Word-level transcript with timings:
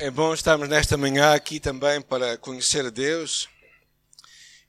É 0.00 0.12
bom 0.12 0.32
estarmos 0.32 0.68
nesta 0.68 0.96
manhã 0.96 1.34
aqui 1.34 1.58
também 1.58 2.00
para 2.00 2.38
conhecer 2.38 2.86
a 2.86 2.88
Deus 2.88 3.48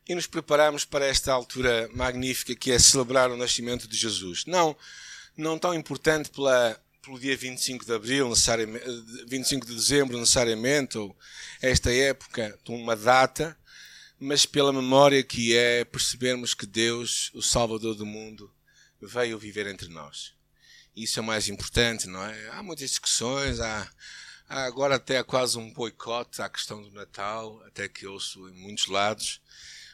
e 0.07 0.15
nos 0.15 0.25
prepararmos 0.25 0.85
para 0.85 1.05
esta 1.05 1.31
altura 1.31 1.87
magnífica 1.93 2.55
que 2.55 2.71
é 2.71 2.79
celebrar 2.79 3.29
o 3.29 3.37
nascimento 3.37 3.87
de 3.87 3.95
Jesus. 3.95 4.45
Não, 4.47 4.75
não 5.37 5.59
tão 5.59 5.71
importante 5.75 6.31
pela, 6.31 6.81
pelo 7.03 7.19
dia 7.19 7.37
25 7.37 7.85
de 7.85 7.93
abril, 7.93 8.27
necessariamente, 8.27 8.83
25 9.27 9.67
de 9.67 9.75
dezembro, 9.75 10.17
necessariamente, 10.17 10.97
ou 10.97 11.15
esta 11.61 11.93
época, 11.93 12.57
uma 12.67 12.95
data, 12.95 13.55
mas 14.19 14.47
pela 14.47 14.73
memória 14.73 15.21
que 15.21 15.55
é 15.55 15.85
percebermos 15.85 16.55
que 16.55 16.65
Deus, 16.65 17.29
o 17.35 17.41
Salvador 17.43 17.93
do 17.93 18.05
mundo, 18.05 18.51
veio 18.99 19.37
viver 19.37 19.67
entre 19.67 19.89
nós. 19.89 20.33
Isso 20.95 21.19
é 21.19 21.21
mais 21.21 21.47
importante, 21.49 22.07
não 22.07 22.25
é? 22.25 22.49
Há 22.49 22.63
muitas 22.63 22.89
discussões, 22.89 23.59
Há 23.59 23.87
agora 24.49 24.95
até 24.95 25.23
quase 25.23 25.57
um 25.57 25.71
boicote 25.71 26.41
à 26.41 26.49
questão 26.49 26.81
do 26.81 26.91
Natal, 26.91 27.61
até 27.65 27.87
que 27.87 28.07
ouço 28.07 28.49
em 28.49 28.53
muitos 28.53 28.87
lados. 28.87 29.41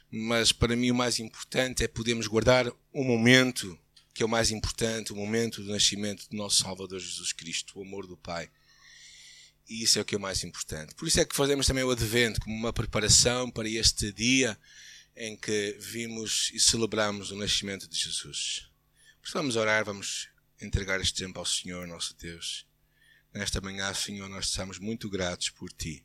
Mas 0.10 0.52
para 0.52 0.76
mim 0.76 0.92
o 0.92 0.96
mais 0.96 1.20
importante 1.20 1.84
é 1.84 1.88
podermos 1.88 2.28
guardar 2.28 2.68
o 2.94 3.04
momento 3.04 3.78
que 4.16 4.24
é 4.24 4.26
o 4.26 4.30
mais 4.30 4.50
importante, 4.50 5.12
o 5.12 5.16
momento 5.16 5.62
do 5.62 5.74
nascimento 5.74 6.30
do 6.30 6.38
nosso 6.38 6.64
Salvador 6.64 7.02
Jesus 7.02 7.34
Cristo, 7.34 7.78
o 7.78 7.82
amor 7.82 8.08
do 8.08 8.16
Pai. 8.16 8.50
E 9.68 9.84
isso 9.84 10.00
é 10.00 10.02
o 10.02 10.06
que 10.06 10.16
é 10.16 10.18
o 10.18 10.22
mais 10.22 10.42
importante. 10.46 10.96
Por 10.96 11.06
isso 11.06 11.20
é 11.20 11.26
que 11.26 11.36
fazemos 11.36 11.68
também 11.68 11.84
o 11.84 11.92
Advento 11.92 12.40
como 12.40 12.56
uma 12.56 12.72
preparação 12.72 13.52
para 13.52 13.68
este 13.68 14.14
dia 14.14 14.58
em 15.18 15.36
que 15.36 15.76
vimos 15.82 16.50
e 16.54 16.62
celebramos 16.62 17.30
o 17.32 17.36
nascimento 17.36 17.90
de 17.90 17.98
Jesus. 17.98 18.70
Vamos 19.34 19.58
orar, 19.58 19.84
vamos 19.84 20.30
entregar 20.62 21.02
este 21.02 21.26
tempo 21.26 21.38
ao 21.38 21.46
Senhor, 21.46 21.86
nosso 21.86 22.16
Deus. 22.16 22.66
Nesta 23.36 23.60
manhã, 23.60 23.94
Senhor, 23.94 24.30
nós 24.30 24.46
estamos 24.46 24.80
muito 24.80 25.10
gratos 25.10 25.50
por 25.50 25.70
Ti, 25.70 26.02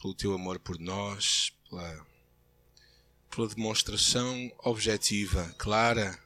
pelo 0.00 0.14
Teu 0.14 0.32
amor 0.32 0.58
por 0.58 0.78
nós, 0.78 1.52
pela, 1.68 2.06
pela 3.30 3.48
demonstração 3.48 4.50
objetiva, 4.60 5.54
clara 5.58 6.18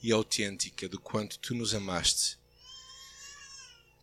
e 0.00 0.12
autêntica 0.12 0.88
do 0.88 1.00
quanto 1.00 1.36
Tu 1.40 1.52
nos 1.52 1.74
amaste, 1.74 2.38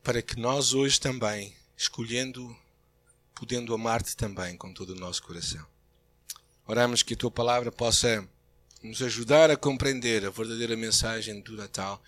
para 0.04 0.22
que 0.22 0.38
nós 0.38 0.74
hoje 0.74 1.00
também, 1.00 1.56
escolhendo, 1.78 2.54
podendo 3.34 3.74
amar-te 3.74 4.18
também 4.18 4.58
com 4.58 4.74
todo 4.74 4.90
o 4.90 5.00
nosso 5.00 5.24
coração. 5.24 5.66
Oramos 6.66 7.04
que 7.04 7.14
a 7.14 7.18
Tua 7.18 7.32
palavra 7.32 7.72
possa 7.72 8.28
nos 8.84 9.02
ajudar 9.02 9.50
a 9.50 9.56
compreender 9.56 10.26
a 10.26 10.30
verdadeira 10.30 10.76
mensagem 10.76 11.40
do 11.40 11.56
Natal 11.56 12.04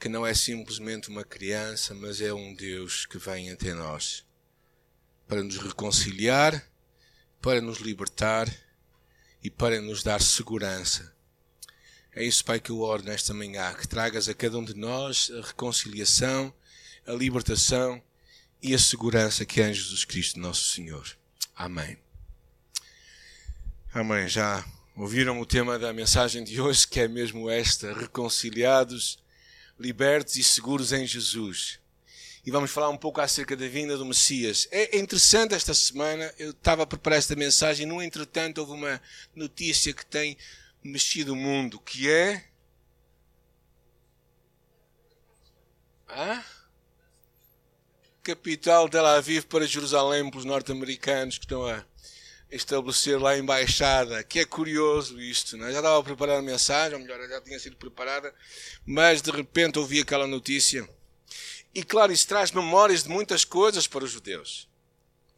que 0.00 0.08
não 0.08 0.26
é 0.26 0.32
simplesmente 0.32 1.10
uma 1.10 1.22
criança, 1.22 1.94
mas 1.94 2.22
é 2.22 2.32
um 2.32 2.54
Deus 2.54 3.04
que 3.04 3.18
vem 3.18 3.50
até 3.50 3.74
nós 3.74 4.24
para 5.28 5.42
nos 5.42 5.58
reconciliar, 5.58 6.66
para 7.40 7.60
nos 7.60 7.78
libertar 7.78 8.52
e 9.42 9.50
para 9.50 9.78
nos 9.80 10.02
dar 10.02 10.22
segurança. 10.22 11.14
É 12.12 12.24
isso, 12.24 12.42
Pai, 12.44 12.58
que 12.58 12.70
eu 12.70 12.80
oro 12.80 13.02
nesta 13.02 13.34
manhã, 13.34 13.74
que 13.74 13.86
tragas 13.86 14.26
a 14.26 14.34
cada 14.34 14.58
um 14.58 14.64
de 14.64 14.74
nós 14.74 15.30
a 15.38 15.46
reconciliação, 15.46 16.52
a 17.06 17.12
libertação 17.12 18.02
e 18.62 18.74
a 18.74 18.78
segurança 18.78 19.44
que 19.44 19.60
é 19.60 19.68
em 19.68 19.74
Jesus 19.74 20.04
Cristo, 20.06 20.40
nosso 20.40 20.74
Senhor. 20.74 21.06
Amém. 21.54 21.98
Amém. 23.92 24.26
Já 24.26 24.64
ouviram 24.96 25.38
o 25.40 25.46
tema 25.46 25.78
da 25.78 25.92
mensagem 25.92 26.42
de 26.42 26.58
hoje, 26.58 26.88
que 26.88 27.00
é 27.00 27.06
mesmo 27.06 27.50
esta: 27.50 27.92
reconciliados 27.92 29.18
libertos 29.80 30.36
e 30.36 30.44
seguros 30.44 30.92
em 30.92 31.06
Jesus. 31.06 31.80
E 32.44 32.50
vamos 32.50 32.70
falar 32.70 32.90
um 32.90 32.96
pouco 32.96 33.20
acerca 33.20 33.56
da 33.56 33.66
vinda 33.66 33.96
do 33.96 34.04
Messias. 34.04 34.68
É 34.70 34.98
interessante 34.98 35.54
esta 35.54 35.74
semana, 35.74 36.32
eu 36.38 36.50
estava 36.50 36.82
a 36.82 36.86
preparar 36.86 37.18
esta 37.18 37.34
mensagem, 37.34 37.86
no 37.86 38.02
entretanto 38.02 38.58
houve 38.58 38.72
uma 38.72 39.00
notícia 39.34 39.92
que 39.92 40.04
tem 40.04 40.36
mexido 40.84 41.32
o 41.32 41.36
mundo, 41.36 41.80
que 41.80 42.10
é... 42.10 42.44
Hã? 46.08 46.44
Capital 48.22 48.88
Tel 48.88 49.06
Aviv 49.06 49.44
para 49.46 49.66
Jerusalém 49.66 50.28
pelos 50.30 50.44
norte-americanos 50.44 51.38
que 51.38 51.44
estão 51.44 51.66
a 51.66 51.84
estabelecer 52.50 53.20
lá 53.20 53.30
a 53.30 53.38
embaixada, 53.38 54.22
que 54.24 54.40
é 54.40 54.44
curioso 54.44 55.20
isto, 55.20 55.56
não 55.56 55.66
é? 55.66 55.72
já 55.72 55.78
estava 55.78 55.98
a 55.98 56.02
preparar 56.02 56.38
a 56.38 56.42
mensagem, 56.42 56.94
ou 56.94 57.00
melhor, 57.00 57.28
já 57.28 57.40
tinha 57.40 57.58
sido 57.58 57.76
preparada, 57.76 58.34
mas 58.84 59.22
de 59.22 59.30
repente 59.30 59.78
ouvi 59.78 60.00
aquela 60.00 60.26
notícia. 60.26 60.88
E 61.74 61.84
claro, 61.84 62.12
isso 62.12 62.26
traz 62.26 62.50
memórias 62.50 63.04
de 63.04 63.08
muitas 63.08 63.44
coisas 63.44 63.86
para 63.86 64.04
os 64.04 64.10
judeus 64.10 64.68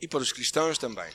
e 0.01 0.09
para 0.09 0.21
os 0.21 0.33
cristãos 0.33 0.79
também. 0.79 1.13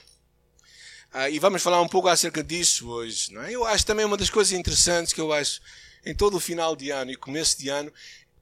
Ah, 1.12 1.28
e 1.28 1.38
vamos 1.38 1.62
falar 1.62 1.80
um 1.80 1.88
pouco 1.88 2.08
acerca 2.08 2.44
disso 2.44 2.88
hoje. 2.88 3.32
Não 3.32 3.42
é? 3.42 3.52
Eu 3.52 3.64
acho 3.64 3.84
também 3.84 4.04
uma 4.04 4.16
das 4.16 4.30
coisas 4.30 4.52
interessantes 4.52 5.12
que 5.12 5.20
eu 5.20 5.32
acho 5.32 5.60
em 6.04 6.14
todo 6.14 6.36
o 6.36 6.40
final 6.40 6.76
de 6.76 6.90
ano 6.90 7.10
e 7.10 7.16
começo 7.16 7.58
de 7.58 7.68
ano 7.68 7.92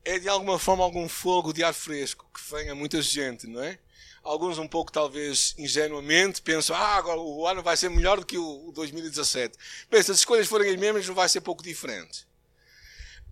é 0.05 0.19
de 0.19 0.28
alguma 0.28 0.59
forma 0.59 0.84
algum 0.84 1.09
fogo 1.09 1.53
de 1.53 1.65
ar 1.65 1.73
fresco 1.73 2.28
que 2.33 2.41
venha 2.55 2.75
muita 2.75 3.00
gente, 3.00 3.47
não 3.47 3.62
é? 3.62 3.78
Alguns 4.26 4.59
um 4.59 4.66
pouco 4.66 4.91
talvez 4.91 5.54
ingenuamente 5.56 6.42
pensam, 6.42 6.75
ah, 6.75 6.97
agora 6.97 7.20
o 7.20 7.47
ano 7.47 7.62
vai 7.62 7.76
ser 7.76 7.88
melhor 7.88 8.19
do 8.19 8.26
que 8.26 8.37
o 8.37 8.72
2017. 8.75 9.56
Bem, 9.88 10.03
se 10.03 10.10
as 10.10 10.19
escolhas 10.19 10.48
forem 10.48 10.69
as 10.69 10.76
mesmas, 10.76 11.06
não 11.06 11.14
vai 11.14 11.28
ser 11.28 11.41
pouco 11.42 11.62
diferente. 11.62 12.26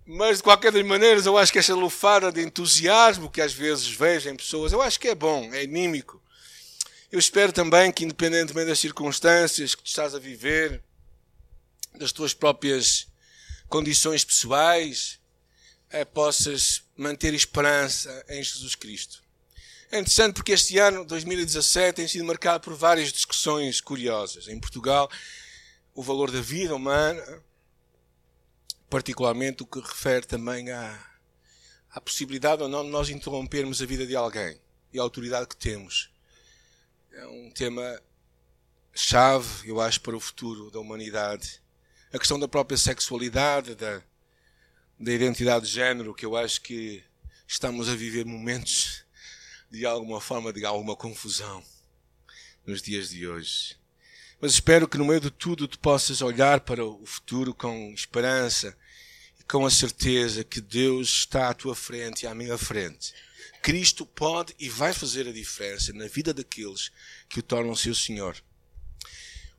Mas 0.05 0.37
de 0.37 0.43
qualquer 0.43 0.71
das 0.71 0.85
maneiras, 0.85 1.25
eu 1.25 1.37
acho 1.37 1.51
que 1.51 1.59
esta 1.59 1.75
lufada 1.75 2.31
de 2.31 2.41
entusiasmo 2.41 3.29
que 3.29 3.41
às 3.41 3.51
vezes 3.51 3.89
vejo 3.89 4.29
em 4.29 4.37
pessoas, 4.37 4.71
eu 4.71 4.81
acho 4.81 4.97
que 4.97 5.09
é 5.09 5.15
bom, 5.15 5.53
é 5.53 5.63
anímico. 5.63 6.23
Eu 7.11 7.19
espero 7.19 7.51
também 7.51 7.91
que, 7.91 8.05
independentemente 8.05 8.69
das 8.69 8.79
circunstâncias 8.79 9.75
que 9.75 9.83
tu 9.83 9.87
estás 9.87 10.15
a 10.15 10.19
viver, 10.19 10.81
das 11.93 12.13
tuas 12.13 12.33
próprias 12.33 13.05
condições 13.67 14.23
pessoais, 14.23 15.19
é, 15.89 16.05
possas 16.05 16.83
manter 16.95 17.33
esperança 17.33 18.25
em 18.29 18.41
Jesus 18.41 18.75
Cristo. 18.75 19.24
É 19.91 19.99
interessante 19.99 20.33
porque 20.33 20.51
este 20.51 20.79
ano, 20.79 21.05
2017, 21.05 21.95
tem 21.95 22.07
sido 22.07 22.25
marcado 22.25 22.63
por 22.63 22.73
várias 22.73 23.13
discussões 23.13 23.79
curiosas. 23.79 24.47
Em 24.47 24.59
Portugal, 24.59 25.09
o 25.93 26.01
valor 26.01 26.31
da 26.31 26.41
vida 26.41 26.75
humana, 26.75 27.23
particularmente 28.89 29.61
o 29.61 29.65
que 29.65 29.79
refere 29.79 30.25
também 30.25 30.71
à, 30.71 30.99
à 31.91 32.01
possibilidade 32.01 32.63
ou 32.63 32.67
não 32.67 32.83
de 32.83 32.89
nós 32.89 33.09
interrompermos 33.09 33.81
a 33.81 33.85
vida 33.85 34.07
de 34.07 34.15
alguém 34.15 34.59
e 34.91 34.99
a 34.99 35.03
autoridade 35.03 35.47
que 35.47 35.55
temos. 35.55 36.11
É 37.13 37.27
um 37.27 37.51
tema 37.51 38.01
chave, 38.93 39.69
eu 39.69 39.79
acho, 39.79 40.01
para 40.01 40.17
o 40.17 40.19
futuro 40.19 40.71
da 40.71 40.79
humanidade. 40.79 41.61
A 42.11 42.17
questão 42.17 42.39
da 42.39 42.47
própria 42.47 42.77
sexualidade, 42.77 43.75
da, 43.75 44.01
da 44.99 45.13
identidade 45.13 45.67
de 45.67 45.71
género, 45.71 46.13
que 46.13 46.25
eu 46.25 46.35
acho 46.35 46.59
que 46.61 47.03
estamos 47.47 47.87
a 47.87 47.95
viver 47.95 48.25
momentos 48.25 49.04
de 49.69 49.85
alguma 49.85 50.21
forma 50.21 50.53
de 50.53 50.65
alguma 50.65 50.95
confusão 50.95 51.63
nos 52.65 52.81
dias 52.81 53.09
de 53.09 53.27
hoje. 53.27 53.77
Mas 54.39 54.53
espero 54.53 54.87
que 54.87 54.97
no 54.97 55.05
meio 55.05 55.19
de 55.19 55.31
tudo 55.31 55.67
tu 55.67 55.79
possas 55.79 56.21
olhar 56.21 56.61
para 56.61 56.85
o 56.85 57.05
futuro 57.05 57.53
com 57.53 57.91
esperança 57.93 58.75
e 59.39 59.43
com 59.43 59.65
a 59.65 59.71
certeza 59.71 60.43
que 60.43 60.59
Deus 60.59 61.09
está 61.09 61.49
à 61.49 61.53
tua 61.53 61.75
frente 61.75 62.23
e 62.23 62.27
à 62.27 62.35
minha 62.35 62.57
frente. 62.57 63.13
Cristo 63.61 64.05
pode 64.05 64.53
e 64.59 64.69
vai 64.69 64.93
fazer 64.93 65.27
a 65.27 65.31
diferença 65.31 65.91
na 65.93 66.07
vida 66.07 66.33
daqueles 66.33 66.91
que 67.27 67.39
o 67.39 67.43
tornam 67.43 67.75
seu 67.75 67.95
Senhor. 67.95 68.35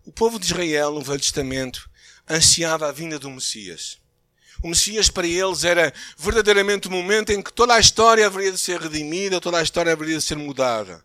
O 0.05 0.12
povo 0.12 0.39
de 0.39 0.47
Israel 0.47 0.93
no 0.93 1.03
Velho 1.03 1.21
Testamento 1.21 1.91
ansiava 2.28 2.89
a 2.89 2.93
vinda 2.93 3.19
do 3.19 3.31
Messias. 3.31 3.99
O 4.62 4.69
Messias 4.69 5.11
para 5.11 5.27
eles 5.27 5.65
era 5.65 5.93
verdadeiramente 6.17 6.89
o 6.89 6.91
momento 6.91 7.31
em 7.31 7.43
que 7.43 7.53
toda 7.53 7.75
a 7.75 7.81
história 7.81 8.27
haveria 8.27 8.53
de 8.53 8.59
ser 8.59 8.81
redimida, 8.81 9.41
toda 9.41 9.59
a 9.59 9.62
história 9.62 9.93
haveria 9.93 10.17
de 10.17 10.22
ser 10.22 10.37
mudada. 10.37 11.05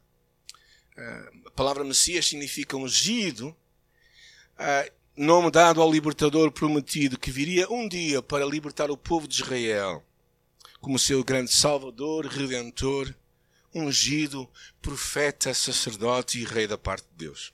Eh, 0.98 1.32
a 1.48 1.52
palavra 1.52 1.84
Messias 1.84 2.28
significa 2.28 2.78
ungido, 2.78 3.56
eh, 4.58 4.92
nome 5.16 5.52
dado 5.52 5.82
ao 5.82 5.92
libertador 5.92 6.52
prometido 6.52 7.20
que 7.20 7.32
viria 7.32 7.70
um 7.70 7.88
dia 7.88 8.22
para 8.22 8.46
libertar 8.46 8.90
o 8.90 8.98
povo 8.98 9.28
de 9.28 9.42
Israel 9.42 10.04
como 10.80 10.98
seu 10.98 11.24
grande 11.24 11.54
salvador, 11.54 12.26
redentor, 12.26 13.14
ungido, 13.74 14.50
profeta, 14.82 15.54
sacerdote 15.54 16.40
e 16.40 16.44
rei 16.44 16.66
da 16.68 16.78
parte 16.78 17.04
de 17.12 17.26
Deus. 17.26 17.54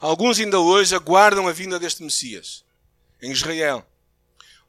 Alguns 0.00 0.40
ainda 0.40 0.58
hoje 0.58 0.94
aguardam 0.94 1.46
a 1.46 1.52
vinda 1.52 1.78
deste 1.78 2.02
Messias 2.02 2.64
em 3.20 3.30
Israel 3.30 3.86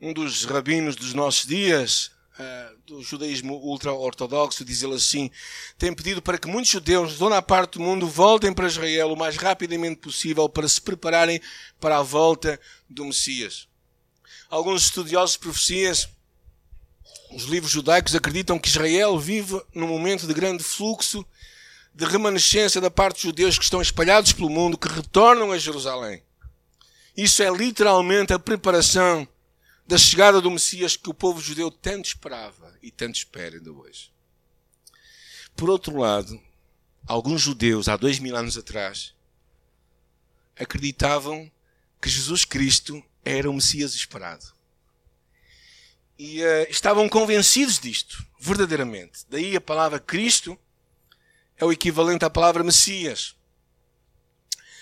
um 0.01 0.13
dos 0.13 0.45
rabinos 0.45 0.95
dos 0.95 1.13
nossos 1.13 1.45
dias, 1.45 2.11
uh, 2.39 2.77
do 2.85 3.01
judaísmo 3.01 3.55
ultra-ortodoxo, 3.55 4.65
diz 4.65 4.83
ele 4.83 4.95
assim, 4.95 5.31
tem 5.77 5.93
pedido 5.93 6.21
para 6.21 6.37
que 6.37 6.47
muitos 6.47 6.71
judeus 6.71 7.13
de 7.13 7.17
toda 7.17 7.37
a 7.37 7.41
parte 7.41 7.73
do 7.73 7.81
mundo 7.81 8.07
voltem 8.07 8.53
para 8.53 8.67
Israel 8.67 9.11
o 9.11 9.17
mais 9.17 9.37
rapidamente 9.37 10.01
possível 10.01 10.47
para 10.47 10.67
se 10.67 10.81
prepararem 10.81 11.41
para 11.79 11.97
a 11.97 12.03
volta 12.03 12.59
do 12.89 13.05
Messias. 13.05 13.67
Alguns 14.49 14.83
estudiosos 14.83 15.33
de 15.33 15.39
profecias, 15.39 16.09
os 17.31 17.43
livros 17.43 17.71
judaicos 17.71 18.15
acreditam 18.15 18.59
que 18.59 18.67
Israel 18.67 19.17
vive 19.17 19.59
num 19.73 19.87
momento 19.87 20.27
de 20.27 20.33
grande 20.33 20.63
fluxo 20.63 21.25
de 21.93 22.05
remanescência 22.05 22.81
da 22.81 22.91
parte 22.91 23.15
dos 23.15 23.23
judeus 23.23 23.57
que 23.57 23.63
estão 23.63 23.81
espalhados 23.81 24.33
pelo 24.33 24.49
mundo, 24.49 24.77
que 24.77 24.87
retornam 24.87 25.51
a 25.53 25.57
Jerusalém. 25.57 26.21
Isso 27.15 27.41
é 27.41 27.49
literalmente 27.49 28.33
a 28.33 28.39
preparação 28.39 29.25
da 29.87 29.97
chegada 29.97 30.41
do 30.41 30.49
Messias 30.49 30.97
que 30.97 31.09
o 31.09 31.13
povo 31.13 31.39
judeu 31.39 31.69
tanto 31.69 32.07
esperava 32.07 32.75
e 32.81 32.89
tanto 32.89 33.15
espera 33.15 33.57
ainda 33.57 33.71
hoje. 33.71 34.11
Por 35.55 35.69
outro 35.69 35.97
lado, 35.97 36.41
alguns 37.05 37.41
judeus, 37.41 37.87
há 37.87 37.95
dois 37.95 38.19
mil 38.19 38.35
anos 38.35 38.57
atrás, 38.57 39.13
acreditavam 40.55 41.51
que 42.01 42.09
Jesus 42.09 42.45
Cristo 42.45 43.03
era 43.23 43.49
o 43.49 43.53
Messias 43.53 43.93
esperado. 43.93 44.53
E 46.17 46.41
uh, 46.41 46.67
estavam 46.69 47.07
convencidos 47.09 47.79
disto, 47.79 48.25
verdadeiramente. 48.39 49.25
Daí 49.29 49.55
a 49.55 49.61
palavra 49.61 49.99
Cristo 49.99 50.57
é 51.57 51.65
o 51.65 51.71
equivalente 51.71 52.25
à 52.25 52.29
palavra 52.29 52.63
Messias. 52.63 53.35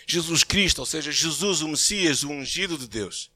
Jesus 0.06 0.44
Cristo, 0.44 0.80
ou 0.80 0.86
seja, 0.86 1.12
Jesus 1.12 1.62
o 1.62 1.68
Messias, 1.68 2.24
o 2.24 2.30
ungido 2.30 2.78
de 2.78 2.88
Deus. 2.88 3.33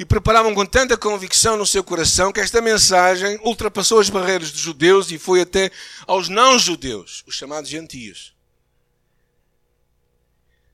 E 0.00 0.04
preparavam 0.06 0.54
com 0.54 0.64
tanta 0.64 0.96
convicção 0.96 1.58
no 1.58 1.66
seu 1.66 1.84
coração 1.84 2.32
que 2.32 2.40
esta 2.40 2.62
mensagem 2.62 3.38
ultrapassou 3.44 4.00
as 4.00 4.08
barreiras 4.08 4.50
dos 4.50 4.58
judeus 4.62 5.10
e 5.10 5.18
foi 5.18 5.42
até 5.42 5.70
aos 6.06 6.26
não-judeus, 6.26 7.22
os 7.26 7.34
chamados 7.34 7.68
gentios, 7.68 8.34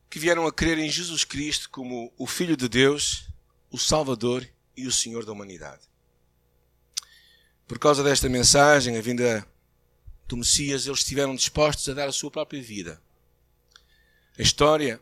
que 0.08 0.20
vieram 0.20 0.46
a 0.46 0.52
crer 0.52 0.78
em 0.78 0.88
Jesus 0.88 1.24
Cristo 1.24 1.68
como 1.70 2.12
o 2.16 2.24
Filho 2.24 2.56
de 2.56 2.68
Deus, 2.68 3.26
o 3.68 3.76
Salvador 3.76 4.48
e 4.76 4.86
o 4.86 4.92
Senhor 4.92 5.24
da 5.24 5.32
humanidade. 5.32 5.82
Por 7.66 7.80
causa 7.80 8.04
desta 8.04 8.28
mensagem, 8.28 8.96
a 8.96 9.02
vinda 9.02 9.44
do 10.28 10.36
Messias, 10.36 10.86
eles 10.86 11.00
estiveram 11.00 11.34
dispostos 11.34 11.88
a 11.88 11.94
dar 11.94 12.08
a 12.08 12.12
sua 12.12 12.30
própria 12.30 12.62
vida. 12.62 13.02
A 14.38 14.42
história 14.42 15.00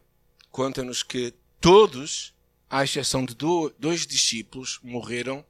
conta-nos 0.50 1.02
que 1.02 1.34
todos, 1.60 2.33
à 2.74 2.82
exceção 2.82 3.24
de 3.24 3.36
dois 3.78 4.04
discípulos, 4.04 4.80
morreram, 4.82 5.46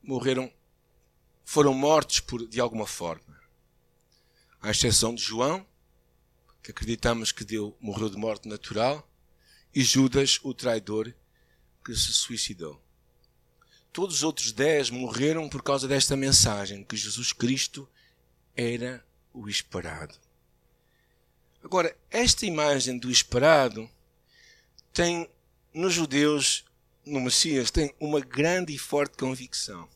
morreram, 0.00 0.52
foram 1.44 1.74
mortos 1.74 2.20
por, 2.20 2.46
de 2.46 2.60
alguma 2.60 2.86
forma. 2.86 3.42
À 4.60 4.70
exceção 4.70 5.12
de 5.16 5.20
João, 5.20 5.66
que 6.62 6.70
acreditamos 6.70 7.32
que 7.32 7.44
deu, 7.44 7.76
morreu 7.80 8.08
de 8.08 8.16
morte 8.16 8.46
natural, 8.46 9.10
e 9.74 9.82
Judas, 9.82 10.38
o 10.44 10.54
traidor, 10.54 11.12
que 11.84 11.92
se 11.92 12.12
suicidou. 12.12 12.80
Todos 13.92 14.18
os 14.18 14.22
outros 14.22 14.52
dez 14.52 14.90
morreram 14.90 15.48
por 15.48 15.60
causa 15.60 15.88
desta 15.88 16.16
mensagem, 16.16 16.84
que 16.84 16.96
Jesus 16.96 17.32
Cristo 17.32 17.88
era 18.54 19.04
o 19.34 19.48
esperado. 19.48 20.14
Agora, 21.64 21.96
esta 22.08 22.46
imagem 22.46 22.96
do 22.96 23.10
esperado 23.10 23.90
tem, 24.92 25.28
nos 25.72 25.94
judeus, 25.94 26.64
no 27.04 27.20
Messias, 27.20 27.70
tem 27.70 27.94
uma 27.98 28.20
grande 28.20 28.74
e 28.74 28.78
forte 28.78 29.16
convicção. 29.16 29.88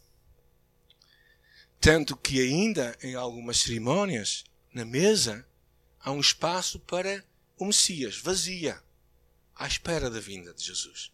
Tanto 1.80 2.16
que 2.16 2.40
ainda 2.40 2.96
em 3.02 3.14
algumas 3.14 3.58
cerimônias, 3.58 4.44
na 4.72 4.84
mesa, 4.84 5.46
há 6.00 6.10
um 6.10 6.20
espaço 6.20 6.80
para 6.80 7.24
o 7.58 7.66
Messias, 7.66 8.16
vazia, 8.18 8.82
à 9.54 9.66
espera 9.66 10.10
da 10.10 10.20
vinda 10.20 10.52
de 10.52 10.64
Jesus. 10.64 11.12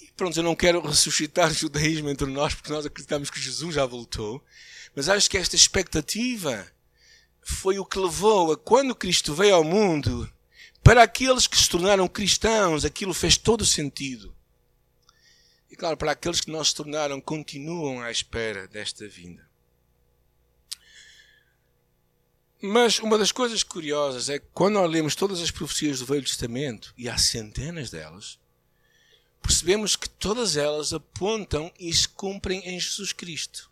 E 0.00 0.12
pronto, 0.12 0.38
eu 0.38 0.42
não 0.42 0.54
quero 0.54 0.80
ressuscitar 0.80 1.50
o 1.50 1.54
judaísmo 1.54 2.08
entre 2.08 2.26
nós, 2.26 2.54
porque 2.54 2.72
nós 2.72 2.86
acreditamos 2.86 3.30
que 3.30 3.40
Jesus 3.40 3.74
já 3.74 3.84
voltou, 3.84 4.44
mas 4.94 5.08
acho 5.08 5.28
que 5.28 5.36
esta 5.36 5.56
expectativa 5.56 6.70
foi 7.42 7.78
o 7.78 7.84
que 7.84 7.98
levou 7.98 8.52
a 8.52 8.56
quando 8.56 8.94
Cristo 8.94 9.34
veio 9.34 9.56
ao 9.56 9.64
mundo, 9.64 10.30
para 10.88 11.02
aqueles 11.02 11.46
que 11.46 11.58
se 11.58 11.68
tornaram 11.68 12.08
cristãos, 12.08 12.82
aquilo 12.82 13.12
fez 13.12 13.36
todo 13.36 13.66
sentido. 13.66 14.34
E 15.70 15.76
claro, 15.76 15.98
para 15.98 16.12
aqueles 16.12 16.40
que 16.40 16.50
não 16.50 16.64
se 16.64 16.74
tornaram, 16.74 17.20
continuam 17.20 18.00
à 18.00 18.10
espera 18.10 18.66
desta 18.66 19.06
vinda. 19.06 19.46
Mas 22.58 23.00
uma 23.00 23.18
das 23.18 23.30
coisas 23.30 23.62
curiosas 23.62 24.30
é 24.30 24.38
que 24.38 24.46
quando 24.54 24.76
nós 24.76 24.90
lemos 24.90 25.14
todas 25.14 25.42
as 25.42 25.50
profecias 25.50 25.98
do 25.98 26.06
Velho 26.06 26.24
Testamento, 26.24 26.94
e 26.96 27.06
há 27.06 27.18
centenas 27.18 27.90
delas, 27.90 28.38
percebemos 29.42 29.94
que 29.94 30.08
todas 30.08 30.56
elas 30.56 30.94
apontam 30.94 31.70
e 31.78 31.92
se 31.92 32.08
cumprem 32.08 32.66
em 32.66 32.80
Jesus 32.80 33.12
Cristo. 33.12 33.70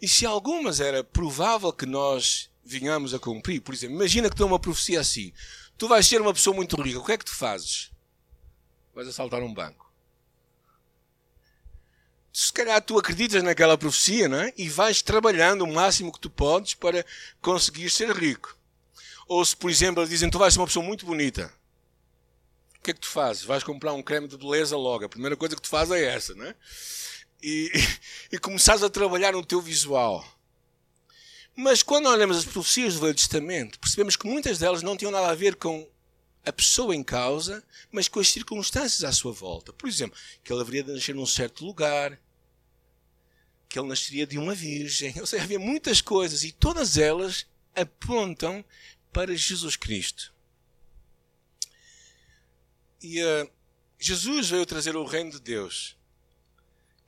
E 0.00 0.06
se 0.06 0.24
algumas 0.24 0.78
era 0.78 1.02
provável 1.02 1.72
que 1.72 1.84
nós 1.84 2.48
vinhamos 2.66 3.14
a 3.14 3.18
cumprir. 3.18 3.60
Por 3.60 3.72
exemplo, 3.72 3.96
imagina 3.96 4.28
que 4.28 4.36
tem 4.36 4.44
uma 4.44 4.58
profecia 4.58 5.00
assim: 5.00 5.32
tu 5.76 5.88
vais 5.88 6.06
ser 6.06 6.20
uma 6.20 6.32
pessoa 6.32 6.54
muito 6.54 6.80
rica, 6.80 6.98
o 6.98 7.04
que 7.04 7.12
é 7.12 7.18
que 7.18 7.24
tu 7.24 7.34
fazes? 7.34 7.90
Vais 8.94 9.08
assaltar 9.08 9.42
um 9.42 9.52
banco. 9.52 9.86
Se 12.32 12.52
calhar 12.52 12.80
tu 12.82 12.98
acreditas 12.98 13.42
naquela 13.42 13.78
profecia 13.78 14.28
não 14.28 14.40
é? 14.40 14.52
e 14.56 14.68
vais 14.68 15.00
trabalhando 15.00 15.62
o 15.62 15.72
máximo 15.72 16.12
que 16.12 16.20
tu 16.20 16.28
podes 16.28 16.74
para 16.74 17.04
conseguir 17.40 17.88
ser 17.90 18.10
rico. 18.10 18.56
Ou 19.26 19.44
se, 19.44 19.56
por 19.56 19.70
exemplo, 19.70 20.00
eles 20.00 20.10
dizem 20.10 20.30
tu 20.30 20.38
vais 20.38 20.52
ser 20.52 20.60
uma 20.60 20.66
pessoa 20.66 20.84
muito 20.84 21.06
bonita. 21.06 21.52
O 22.78 22.82
que 22.82 22.90
é 22.90 22.94
que 22.94 23.00
tu 23.00 23.08
fazes? 23.08 23.42
Vais 23.42 23.64
comprar 23.64 23.92
um 23.94 24.02
creme 24.02 24.28
de 24.28 24.36
beleza 24.36 24.76
logo. 24.76 25.04
A 25.04 25.08
primeira 25.08 25.36
coisa 25.36 25.56
que 25.56 25.62
tu 25.62 25.68
fazes 25.68 25.92
é 25.92 26.04
essa, 26.04 26.34
não 26.34 26.44
é? 26.44 26.54
E, 27.42 27.72
e, 28.30 28.36
e 28.36 28.38
começares 28.38 28.82
a 28.82 28.90
trabalhar 28.90 29.32
no 29.32 29.44
teu 29.44 29.60
visual. 29.60 30.24
Mas 31.58 31.82
quando 31.82 32.06
olhamos 32.06 32.36
as 32.36 32.44
profecias 32.44 32.94
do 32.94 33.00
Velho 33.00 33.14
Testamento, 33.14 33.80
percebemos 33.80 34.14
que 34.14 34.26
muitas 34.26 34.58
delas 34.58 34.82
não 34.82 34.94
tinham 34.94 35.10
nada 35.10 35.28
a 35.28 35.34
ver 35.34 35.56
com 35.56 35.88
a 36.44 36.52
pessoa 36.52 36.94
em 36.94 37.02
causa, 37.02 37.64
mas 37.90 38.08
com 38.08 38.20
as 38.20 38.28
circunstâncias 38.28 39.02
à 39.02 39.10
sua 39.10 39.32
volta. 39.32 39.72
Por 39.72 39.88
exemplo, 39.88 40.18
que 40.44 40.52
ele 40.52 40.60
haveria 40.60 40.82
de 40.82 40.92
nascer 40.92 41.14
num 41.14 41.24
certo 41.24 41.64
lugar, 41.64 42.20
que 43.70 43.78
ele 43.78 43.88
nasceria 43.88 44.26
de 44.26 44.36
uma 44.36 44.54
virgem. 44.54 45.14
Ou 45.18 45.26
seja, 45.26 45.42
havia 45.42 45.58
muitas 45.58 46.02
coisas 46.02 46.44
e 46.44 46.52
todas 46.52 46.98
elas 46.98 47.46
apontam 47.74 48.62
para 49.10 49.34
Jesus 49.34 49.76
Cristo. 49.76 50.34
E 53.02 53.22
uh, 53.22 53.50
Jesus 53.98 54.50
veio 54.50 54.66
trazer 54.66 54.94
o 54.94 55.04
reino 55.04 55.30
de 55.30 55.40
Deus. 55.40 55.96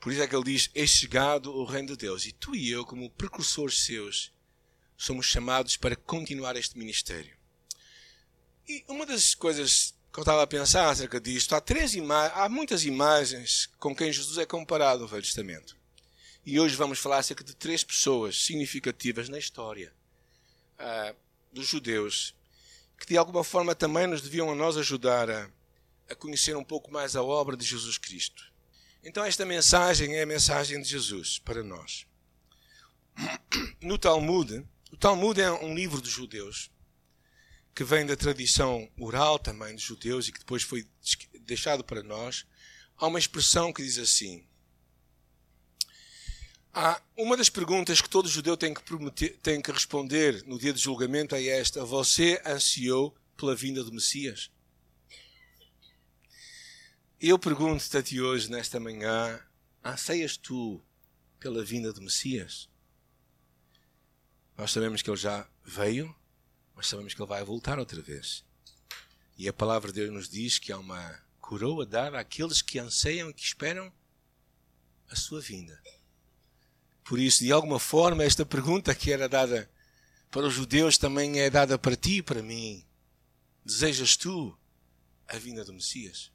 Por 0.01 0.11
isso 0.11 0.23
é 0.23 0.27
que 0.27 0.35
ele 0.35 0.45
diz: 0.45 0.71
É 0.75 0.87
chegado 0.87 1.55
o 1.55 1.65
reino 1.65 1.89
de 1.89 1.97
Deus. 1.97 2.25
E 2.25 2.33
tu 2.33 2.55
e 2.55 2.71
eu, 2.71 2.85
como 2.85 3.11
precursores 3.11 3.81
seus, 3.81 4.33
somos 4.99 5.27
chamados 5.27 5.77
para 5.77 5.95
continuar 5.95 6.57
este 6.57 6.77
ministério. 6.77 7.35
E 8.69 8.85
uma 8.89 9.07
das 9.07 9.35
coisas 9.35 9.95
que 10.13 10.19
eu 10.19 10.23
estava 10.23 10.43
a 10.43 10.47
pensar 10.47 10.91
acerca 10.91 11.21
disto, 11.21 11.55
há, 11.55 11.61
três 11.61 11.95
há 12.35 12.49
muitas 12.49 12.85
imagens 12.85 13.71
com 13.79 13.95
quem 13.95 14.13
Jesus 14.13 14.37
é 14.37 14.45
comparado 14.45 15.03
no 15.03 15.09
Velho 15.09 15.23
Testamento. 15.23 15.77
E 16.45 16.59
hoje 16.59 16.75
vamos 16.75 16.99
falar 16.99 17.19
acerca 17.19 17.45
de 17.45 17.55
três 17.55 17.85
pessoas 17.85 18.45
significativas 18.45 19.29
na 19.29 19.39
história 19.39 19.95
uh, 20.79 21.17
dos 21.53 21.69
judeus, 21.69 22.35
que 22.99 23.07
de 23.07 23.17
alguma 23.17 23.45
forma 23.45 23.75
também 23.75 24.07
nos 24.07 24.21
deviam 24.21 24.51
a 24.51 24.55
nós 24.55 24.77
ajudar 24.77 25.31
a, 25.31 25.49
a 26.11 26.15
conhecer 26.15 26.57
um 26.57 26.65
pouco 26.65 26.91
mais 26.91 27.15
a 27.15 27.23
obra 27.23 27.57
de 27.57 27.65
Jesus 27.65 27.97
Cristo. 27.99 28.43
Então, 29.05 29.25
esta 29.25 29.47
mensagem 29.47 30.17
é 30.17 30.23
a 30.23 30.27
mensagem 30.27 30.83
de 30.83 30.89
Jesus 30.89 31.39
para 31.39 31.63
nós. 31.63 32.07
No 33.81 33.97
Talmud, 33.97 34.67
o 34.91 34.97
Talmud 34.97 35.41
é 35.41 35.51
um 35.51 35.75
livro 35.75 36.01
dos 36.01 36.11
judeus 36.11 36.71
que 37.75 37.85
vem 37.85 38.05
da 38.05 38.17
tradição 38.17 38.91
oral 38.99 39.39
também 39.39 39.75
dos 39.75 39.85
judeus 39.85 40.27
e 40.27 40.33
que 40.33 40.41
depois 40.41 40.63
foi 40.63 40.85
deixado 41.43 41.85
para 41.85 42.03
nós. 42.03 42.45
Há 42.97 43.07
uma 43.07 43.21
expressão 43.21 43.73
que 43.73 43.83
diz 43.83 43.99
assim: 43.99 44.45
Há 46.73 47.01
uma 47.17 47.37
das 47.37 47.49
perguntas 47.49 48.01
que 48.01 48.09
todo 48.09 48.29
judeu 48.29 48.57
tem 48.57 48.75
que, 48.75 48.83
prometer, 48.83 49.39
tem 49.39 49.63
que 49.63 49.71
responder 49.71 50.43
no 50.45 50.59
dia 50.59 50.73
do 50.73 50.79
julgamento 50.79 51.35
é 51.35 51.45
esta: 51.45 51.85
Você 51.85 52.43
ansiou 52.45 53.17
pela 53.37 53.55
vinda 53.55 53.85
do 53.85 53.93
Messias? 53.93 54.51
Eu 57.21 57.39
pergunto-te 57.39 57.97
a 57.97 58.03
ti 58.03 58.21
hoje, 58.21 58.51
nesta 58.51 58.81
manhã: 58.81 59.41
anseias 59.85 60.37
tu 60.37 60.83
pela 61.39 61.65
vinda 61.65 61.93
do 61.93 62.03
Messias? 62.03 62.69
Nós 64.59 64.73
sabemos 64.73 65.03
que 65.03 65.09
ele 65.09 65.17
já 65.17 65.49
veio, 65.65 66.13
mas 66.75 66.89
sabemos 66.89 67.15
que 67.15 67.23
ele 67.23 67.29
vai 67.29 67.45
voltar 67.45 67.79
outra 67.79 68.03
vez. 68.03 68.45
E 69.37 69.49
a 69.49 69.53
palavra 69.53 69.93
de 69.93 70.01
Deus 70.01 70.13
nos 70.13 70.29
diz 70.29 70.59
que 70.59 70.73
há 70.73 70.79
uma 70.79 71.23
coroa 71.41 71.87
dada 71.87 72.19
àqueles 72.19 72.61
que 72.61 72.81
anseiam 72.81 73.31
e 73.31 73.33
que 73.35 73.45
esperam 73.45 73.93
a 75.09 75.15
sua 75.15 75.41
vinda. 75.41 75.81
Por 77.05 77.21
isso, 77.21 77.45
de 77.45 77.53
alguma 77.53 77.79
forma, 77.79 78.25
esta 78.25 78.45
pergunta 78.45 78.93
que 78.97 79.13
era 79.13 79.29
dada 79.29 79.71
para 80.29 80.49
os 80.49 80.55
judeus 80.55 80.99
também 80.99 81.39
é 81.39 81.49
dada 81.49 81.79
para 81.79 81.95
ti 81.95 82.17
e 82.17 82.23
para 82.23 82.43
mim. 82.43 82.85
Desejas 83.65 84.17
tu 84.17 84.59
a 85.29 85.39
vinda 85.39 85.65
do 85.65 85.73
Messias? 85.73 86.33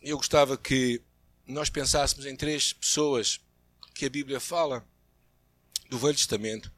Eu 0.00 0.16
gostava 0.16 0.56
que 0.56 1.02
nós 1.46 1.68
pensássemos 1.68 2.24
em 2.24 2.34
três 2.34 2.72
pessoas 2.72 3.40
que 3.94 4.06
a 4.06 4.10
Bíblia 4.10 4.40
fala 4.40 4.82
do 5.88 5.98
Velho 5.98 6.14
Testamento 6.14 6.70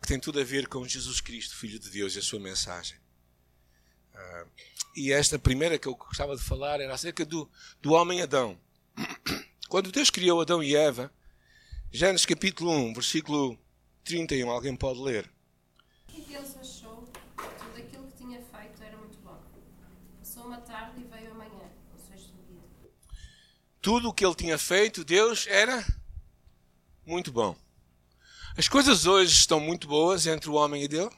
que 0.00 0.08
tem 0.08 0.18
tudo 0.18 0.40
a 0.40 0.44
ver 0.44 0.66
com 0.66 0.86
Jesus 0.88 1.20
Cristo, 1.20 1.56
Filho 1.56 1.78
de 1.78 1.90
Deus, 1.90 2.16
e 2.16 2.18
a 2.18 2.22
sua 2.22 2.40
mensagem. 2.40 2.96
Uh, 4.14 4.50
e 4.96 5.12
esta 5.12 5.38
primeira 5.38 5.78
que 5.78 5.86
eu 5.86 5.94
gostava 5.94 6.34
de 6.34 6.42
falar 6.42 6.80
era 6.80 6.94
acerca 6.94 7.24
do, 7.24 7.48
do 7.82 7.92
homem 7.92 8.22
Adão. 8.22 8.58
Quando 9.68 9.92
Deus 9.92 10.10
criou 10.10 10.40
Adão 10.40 10.62
e 10.62 10.74
Eva, 10.74 11.12
Gênesis 11.92 12.26
capítulo 12.26 12.72
1, 12.72 12.94
versículo 12.94 13.58
31, 14.04 14.50
alguém 14.50 14.74
pode 14.74 15.00
ler. 15.00 15.30
E 16.12 16.22
Deus 16.22 16.56
achou 16.56 17.06
que 17.36 17.42
tudo 17.42 17.76
aquilo 17.76 18.06
que 18.08 18.16
tinha 18.16 18.40
feito 18.40 18.82
era 18.82 18.96
muito 18.96 19.18
bom. 19.18 19.40
Passou 20.18 20.46
uma 20.46 20.60
tarde 20.60 21.00
e 21.00 21.04
veio 21.04 21.32
amanhã, 21.32 21.70
o 21.94 22.00
sexto 22.00 22.32
dia. 22.48 22.90
Tudo 23.82 24.08
o 24.08 24.14
que 24.14 24.24
ele 24.24 24.34
tinha 24.34 24.58
feito, 24.58 25.04
Deus 25.04 25.46
era 25.46 25.86
muito 27.06 27.30
bom. 27.30 27.56
As 28.56 28.68
coisas 28.68 29.06
hoje 29.06 29.32
estão 29.32 29.60
muito 29.60 29.86
boas 29.86 30.26
entre 30.26 30.50
o 30.50 30.54
homem 30.54 30.82
e 30.82 30.88
Deus? 30.88 31.14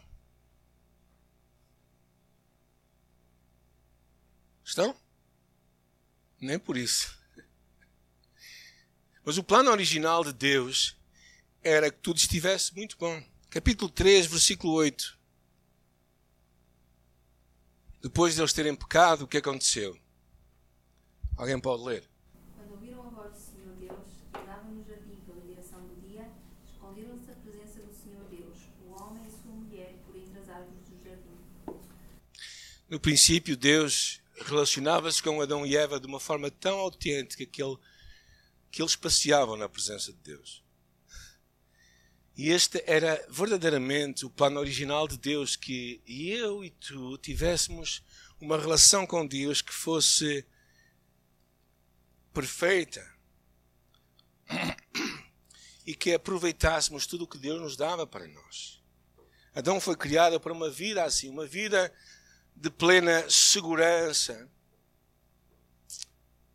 Estão? 4.64 4.94
Nem 6.40 6.58
por 6.58 6.76
isso. 6.76 7.18
Mas 9.24 9.38
o 9.38 9.44
plano 9.44 9.70
original 9.70 10.24
de 10.24 10.32
Deus 10.32 10.96
era 11.62 11.90
que 11.90 11.98
tudo 11.98 12.16
estivesse 12.16 12.74
muito 12.74 12.96
bom. 12.98 13.22
Capítulo 13.50 13.90
3, 13.90 14.26
versículo 14.26 14.72
8. 14.74 15.18
Depois 18.02 18.34
de 18.34 18.40
eles 18.40 18.52
terem 18.52 18.74
pecado, 18.74 19.22
o 19.22 19.28
que 19.28 19.36
aconteceu? 19.36 19.96
Alguém 21.36 21.60
pode 21.60 21.84
ler? 21.84 22.10
Quando 22.56 22.72
ouviram 22.72 23.06
a 23.06 23.10
voz 23.10 23.32
do 23.32 23.38
Senhor 23.38 23.76
Deus, 23.76 24.08
que 24.32 24.38
andava 24.38 24.68
no 24.68 24.84
jardim 24.84 25.16
pela 25.24 25.40
direção 25.40 25.86
do 25.86 25.94
dia, 26.00 26.28
esconderam-se 26.66 27.26
da 27.26 27.34
presença 27.34 27.80
do 27.80 27.94
Senhor 27.94 28.24
Deus, 28.28 28.58
o 28.84 28.90
homem 28.90 29.22
e 29.24 29.30
sua 29.30 29.52
mulher, 29.52 29.94
por 30.04 30.16
entre 30.16 30.40
as 30.40 30.48
árvores 30.48 30.88
do 30.88 31.04
jardim. 31.04 31.38
No 32.92 33.00
princípio, 33.00 33.56
Deus 33.56 34.20
relacionava-se 34.44 35.22
com 35.22 35.40
Adão 35.40 35.64
e 35.64 35.74
Eva 35.74 35.98
de 35.98 36.06
uma 36.06 36.20
forma 36.20 36.50
tão 36.50 36.78
autêntica 36.78 37.46
que, 37.46 37.62
ele, 37.62 37.78
que 38.70 38.82
eles 38.82 38.94
passeavam 38.94 39.56
na 39.56 39.66
presença 39.66 40.12
de 40.12 40.18
Deus. 40.18 40.62
E 42.36 42.50
este 42.50 42.84
era 42.86 43.26
verdadeiramente 43.30 44.26
o 44.26 44.30
plano 44.30 44.60
original 44.60 45.08
de 45.08 45.16
Deus, 45.16 45.56
que 45.56 46.02
eu 46.06 46.62
e 46.62 46.68
tu 46.68 47.16
tivéssemos 47.16 48.02
uma 48.38 48.58
relação 48.58 49.06
com 49.06 49.26
Deus 49.26 49.62
que 49.62 49.72
fosse 49.72 50.46
perfeita 52.30 53.10
e 55.86 55.94
que 55.94 56.12
aproveitássemos 56.12 57.06
tudo 57.06 57.24
o 57.24 57.26
que 57.26 57.38
Deus 57.38 57.58
nos 57.58 57.74
dava 57.74 58.06
para 58.06 58.28
nós. 58.28 58.82
Adão 59.54 59.80
foi 59.80 59.96
criado 59.96 60.38
para 60.38 60.52
uma 60.52 60.68
vida 60.68 61.02
assim, 61.02 61.30
uma 61.30 61.46
vida 61.46 61.90
de 62.54 62.70
plena 62.70 63.28
segurança. 63.30 64.50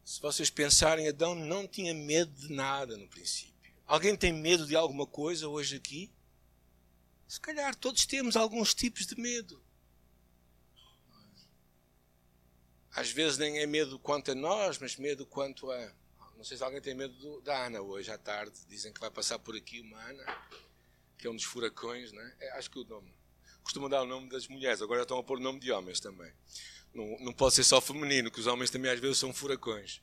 Se 0.04 0.22
vocês 0.22 0.50
pensarem, 0.50 1.08
Adão 1.08 1.36
não 1.36 1.68
tinha 1.68 1.94
medo 1.94 2.32
de 2.34 2.52
nada 2.54 2.98
no 2.98 3.08
princípio. 3.08 3.74
Alguém 3.86 4.16
tem 4.16 4.34
medo 4.34 4.66
de 4.66 4.76
alguma 4.76 5.06
coisa 5.06 5.48
hoje 5.48 5.76
aqui? 5.76 6.12
Se 7.28 7.40
calhar 7.40 7.76
todos 7.76 8.06
temos 8.06 8.36
alguns 8.36 8.74
tipos 8.74 9.06
de 9.06 9.20
medo. 9.20 9.62
Às 12.92 13.12
vezes 13.12 13.38
nem 13.38 13.60
é 13.60 13.66
medo 13.66 14.00
quanto 14.00 14.32
a 14.32 14.36
nós, 14.36 14.80
mas 14.80 14.96
medo 14.96 15.26
quanto 15.26 15.70
a. 15.72 15.94
Não 16.36 16.44
sei 16.44 16.58
se 16.58 16.64
alguém 16.64 16.82
tem 16.82 16.96
medo 16.96 17.14
do, 17.16 17.42
da 17.42 17.66
Ana 17.66 17.82
hoje 17.82 18.12
à 18.12 18.18
tarde. 18.18 18.60
Dizem 18.68 18.92
que 18.92 19.00
vai 19.00 19.12
passar 19.12 19.38
por 19.40 19.56
aqui 19.56 19.82
uma 19.82 20.02
Ana, 20.02 20.26
que 21.18 21.28
é 21.28 21.30
um 21.30 21.36
dos 21.36 21.44
furacões, 21.44 22.12
não 22.12 22.22
é? 22.22 22.36
é 22.40 22.52
acho 22.54 22.72
que 22.72 22.80
o 22.80 22.84
nome. 22.84 23.14
Costumam 23.68 23.90
dar 23.90 24.02
o 24.02 24.06
nome 24.06 24.30
das 24.30 24.48
mulheres, 24.48 24.82
agora 24.82 25.02
estão 25.02 25.18
a 25.18 25.24
pôr 25.24 25.40
o 25.40 25.42
nome 25.42 25.60
de 25.60 25.74
homens 25.74 26.00
também. 26.00 26.32
Não, 26.94 27.20
não 27.20 27.34
pode 27.34 27.54
ser 27.54 27.66
só 27.66 27.82
feminino, 27.82 28.32
que 28.32 28.40
os 28.40 28.48
homens 28.48 28.70
também 28.70 28.90
às 28.90 28.98
vezes 28.98 29.18
são 29.18 29.34
furacões. 29.34 30.02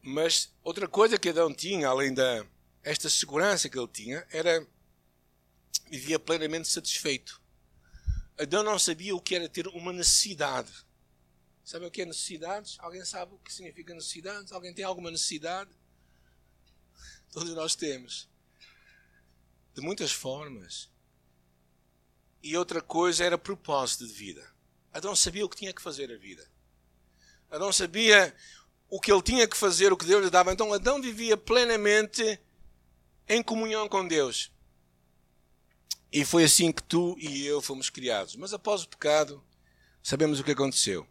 Mas 0.00 0.50
outra 0.64 0.88
coisa 0.88 1.18
que 1.18 1.28
Adão 1.28 1.52
tinha, 1.52 1.88
além 1.88 2.14
da 2.14 2.46
esta 2.82 3.10
segurança 3.10 3.68
que 3.68 3.78
ele 3.78 3.86
tinha, 3.86 4.26
era 4.30 4.66
vivia 5.90 6.18
plenamente 6.18 6.68
satisfeito. 6.68 7.38
Adão 8.38 8.62
não 8.62 8.78
sabia 8.78 9.14
o 9.14 9.20
que 9.20 9.34
era 9.34 9.46
ter 9.46 9.68
uma 9.68 9.92
necessidade. 9.92 10.72
Sabe 11.62 11.84
o 11.84 11.90
que 11.90 12.00
é 12.00 12.06
necessidades? 12.06 12.78
Alguém 12.78 13.04
sabe 13.04 13.34
o 13.34 13.38
que 13.40 13.52
significa 13.52 13.92
necessidades? 13.92 14.52
Alguém 14.52 14.72
tem 14.72 14.86
alguma 14.86 15.10
necessidade? 15.10 15.70
Todos 17.30 17.54
nós 17.54 17.76
temos. 17.76 18.26
De 19.78 19.84
muitas 19.84 20.10
formas. 20.10 20.90
E 22.42 22.56
outra 22.56 22.82
coisa 22.82 23.22
era 23.22 23.38
propósito 23.38 24.08
de 24.08 24.12
vida. 24.12 24.44
Adão 24.92 25.14
sabia 25.14 25.46
o 25.46 25.48
que 25.48 25.56
tinha 25.56 25.72
que 25.72 25.80
fazer 25.80 26.10
a 26.10 26.16
vida. 26.16 26.44
Adão 27.48 27.72
sabia 27.72 28.34
o 28.90 29.00
que 29.00 29.12
ele 29.12 29.22
tinha 29.22 29.46
que 29.46 29.56
fazer, 29.56 29.92
o 29.92 29.96
que 29.96 30.04
Deus 30.04 30.24
lhe 30.24 30.30
dava. 30.30 30.52
Então 30.52 30.72
Adão 30.72 31.00
vivia 31.00 31.36
plenamente 31.36 32.40
em 33.28 33.40
comunhão 33.40 33.88
com 33.88 34.04
Deus. 34.04 34.50
E 36.10 36.24
foi 36.24 36.42
assim 36.42 36.72
que 36.72 36.82
tu 36.82 37.16
e 37.16 37.46
eu 37.46 37.62
fomos 37.62 37.88
criados. 37.88 38.34
Mas 38.34 38.52
após 38.52 38.82
o 38.82 38.88
pecado, 38.88 39.44
sabemos 40.02 40.40
o 40.40 40.44
que 40.44 40.50
aconteceu. 40.50 41.06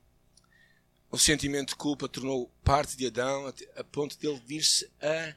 O 1.09 1.17
sentimento 1.17 1.69
de 1.69 1.77
culpa 1.77 2.09
tornou 2.09 2.51
parte 2.65 2.97
de 2.97 3.07
Adão 3.07 3.47
a 3.77 3.83
ponto 3.86 4.19
de 4.19 4.27
ele 4.27 4.41
vir-se 4.45 4.91
a 5.00 5.33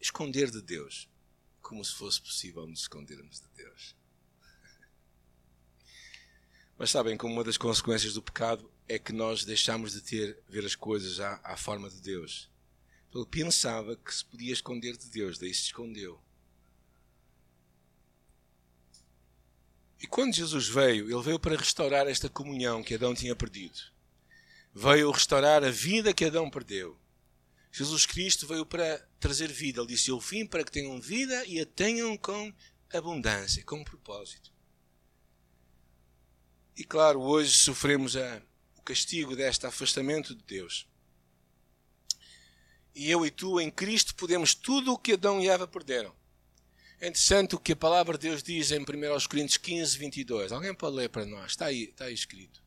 esconder 0.00 0.48
de 0.48 0.62
Deus. 0.62 1.09
Como 1.70 1.84
se 1.84 1.94
fosse 1.94 2.20
possível 2.20 2.66
nos 2.66 2.80
escondermos 2.80 3.38
de 3.38 3.46
Deus. 3.54 3.94
Mas 6.76 6.90
sabem, 6.90 7.16
como 7.16 7.32
uma 7.32 7.44
das 7.44 7.56
consequências 7.56 8.14
do 8.14 8.20
pecado 8.22 8.68
é 8.88 8.98
que 8.98 9.12
nós 9.12 9.44
deixamos 9.44 9.92
de 9.92 10.00
ter 10.00 10.42
ver 10.48 10.66
as 10.66 10.74
coisas 10.74 11.20
à, 11.20 11.40
à 11.44 11.56
forma 11.56 11.88
de 11.88 12.00
Deus. 12.00 12.50
Ele 13.14 13.24
pensava 13.24 13.94
que 13.94 14.12
se 14.12 14.24
podia 14.24 14.52
esconder 14.52 14.96
de 14.96 15.08
Deus, 15.10 15.38
daí 15.38 15.54
se 15.54 15.66
escondeu. 15.66 16.20
E 20.00 20.08
quando 20.08 20.34
Jesus 20.34 20.66
veio, 20.66 21.08
ele 21.08 21.22
veio 21.22 21.38
para 21.38 21.56
restaurar 21.56 22.08
esta 22.08 22.28
comunhão 22.28 22.82
que 22.82 22.94
Adão 22.96 23.14
tinha 23.14 23.36
perdido. 23.36 23.78
Veio 24.74 25.12
restaurar 25.12 25.62
a 25.62 25.70
vida 25.70 26.12
que 26.12 26.24
Adão 26.24 26.50
perdeu. 26.50 26.98
Jesus 27.72 28.04
Cristo 28.04 28.46
veio 28.46 28.66
para 28.66 28.98
trazer 29.18 29.52
vida. 29.52 29.80
Ele 29.80 29.88
disse: 29.88 30.10
Eu 30.10 30.18
vim 30.18 30.44
para 30.44 30.64
que 30.64 30.72
tenham 30.72 31.00
vida 31.00 31.44
e 31.46 31.60
a 31.60 31.66
tenham 31.66 32.16
com 32.16 32.52
abundância, 32.92 33.62
com 33.64 33.84
propósito. 33.84 34.52
E 36.76 36.84
claro, 36.84 37.20
hoje 37.20 37.52
sofremos 37.52 38.16
a, 38.16 38.42
o 38.76 38.82
castigo 38.82 39.36
deste 39.36 39.66
afastamento 39.66 40.34
de 40.34 40.42
Deus. 40.42 40.88
E 42.94 43.10
eu 43.10 43.24
e 43.24 43.30
tu, 43.30 43.60
em 43.60 43.70
Cristo, 43.70 44.14
podemos 44.14 44.54
tudo 44.54 44.92
o 44.92 44.98
que 44.98 45.12
Adão 45.12 45.40
e 45.40 45.48
Eva 45.48 45.66
perderam. 45.66 46.14
É 47.00 47.08
interessante 47.08 47.54
o 47.54 47.58
que 47.58 47.72
a 47.72 47.76
palavra 47.76 48.18
de 48.18 48.28
Deus 48.28 48.42
diz 48.42 48.72
em 48.72 48.80
1 48.80 48.84
Coríntios 49.28 49.56
15, 49.56 49.96
22. 49.96 50.52
Alguém 50.52 50.74
pode 50.74 50.96
ler 50.96 51.08
para 51.08 51.24
nós? 51.24 51.52
Está 51.52 51.66
aí, 51.66 51.84
está 51.84 52.06
aí 52.06 52.14
escrito. 52.14 52.62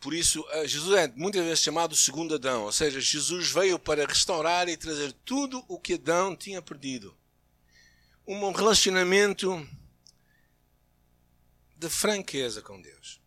Por 0.00 0.14
isso, 0.14 0.44
eh, 0.50 0.68
Jesus 0.68 0.96
é 0.96 1.08
muitas 1.16 1.44
vezes 1.44 1.60
chamado 1.60 1.96
segundo 1.96 2.34
Adão, 2.34 2.64
ou 2.64 2.72
seja, 2.72 3.00
Jesus 3.00 3.50
veio 3.50 3.78
para 3.78 4.06
restaurar 4.06 4.68
e 4.68 4.76
trazer 4.76 5.12
tudo 5.24 5.64
o 5.66 5.78
que 5.78 5.94
Adão 5.94 6.36
tinha 6.36 6.62
perdido 6.62 7.16
um 8.26 8.52
relacionamento 8.52 9.66
de 11.76 11.88
franqueza 11.88 12.60
com 12.60 12.80
Deus. 12.80 13.20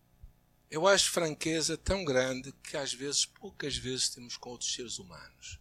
Eu 0.70 0.88
acho 0.88 1.12
franqueza 1.12 1.76
tão 1.76 2.06
grande 2.06 2.54
que 2.64 2.78
às 2.78 2.94
vezes, 2.94 3.26
poucas 3.26 3.76
vezes, 3.76 4.10
temos 4.10 4.38
com 4.38 4.52
outros 4.52 4.74
seres 4.74 5.00
humanos. 5.00 5.60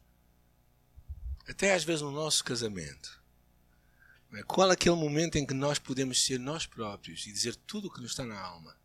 Até 1.48 1.74
às 1.74 1.82
vezes 1.82 2.02
no 2.02 2.12
nosso 2.12 2.44
casamento. 2.44 3.20
Qual 4.46 4.70
é 4.70 4.74
aquele 4.74 4.94
momento 4.94 5.36
em 5.36 5.46
que 5.46 5.54
nós 5.54 5.78
podemos 5.78 6.24
ser 6.24 6.38
nós 6.38 6.66
próprios 6.66 7.26
e 7.26 7.32
dizer 7.32 7.56
tudo 7.56 7.88
o 7.88 7.90
que 7.90 8.00
nos 8.00 8.12
está 8.12 8.24
na 8.24 8.38
alma? 8.38 8.76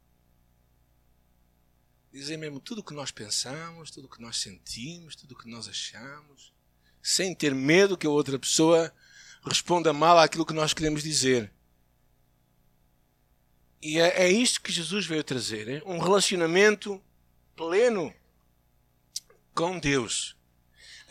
Dizer 2.15 2.37
mesmo 2.37 2.61
tudo 2.61 2.79
o 2.79 2.83
que 2.83 2.93
nós 2.93 3.11
pensamos, 3.11 3.91
tudo 3.91 4.05
o 4.05 4.09
que 4.09 4.21
nós 4.21 4.37
sentimos, 4.37 5.17
tudo 5.17 5.33
o 5.33 5.37
que 5.37 5.49
nós 5.49 5.67
achamos, 5.67 6.53
sem 7.03 7.35
ter 7.35 7.53
medo 7.53 7.97
que 7.97 8.07
a 8.07 8.09
outra 8.09 8.39
pessoa 8.39 8.89
responda 9.45 9.91
mal 9.91 10.17
àquilo 10.17 10.45
que 10.45 10.53
nós 10.53 10.73
queremos 10.73 11.03
dizer. 11.03 11.51
E 13.81 13.99
é, 13.99 14.23
é 14.23 14.31
isto 14.31 14.61
que 14.61 14.71
Jesus 14.71 15.05
veio 15.05 15.25
trazer: 15.25 15.67
hein? 15.67 15.81
um 15.85 15.99
relacionamento 15.99 17.03
pleno 17.53 18.13
com 19.53 19.77
Deus. 19.77 20.37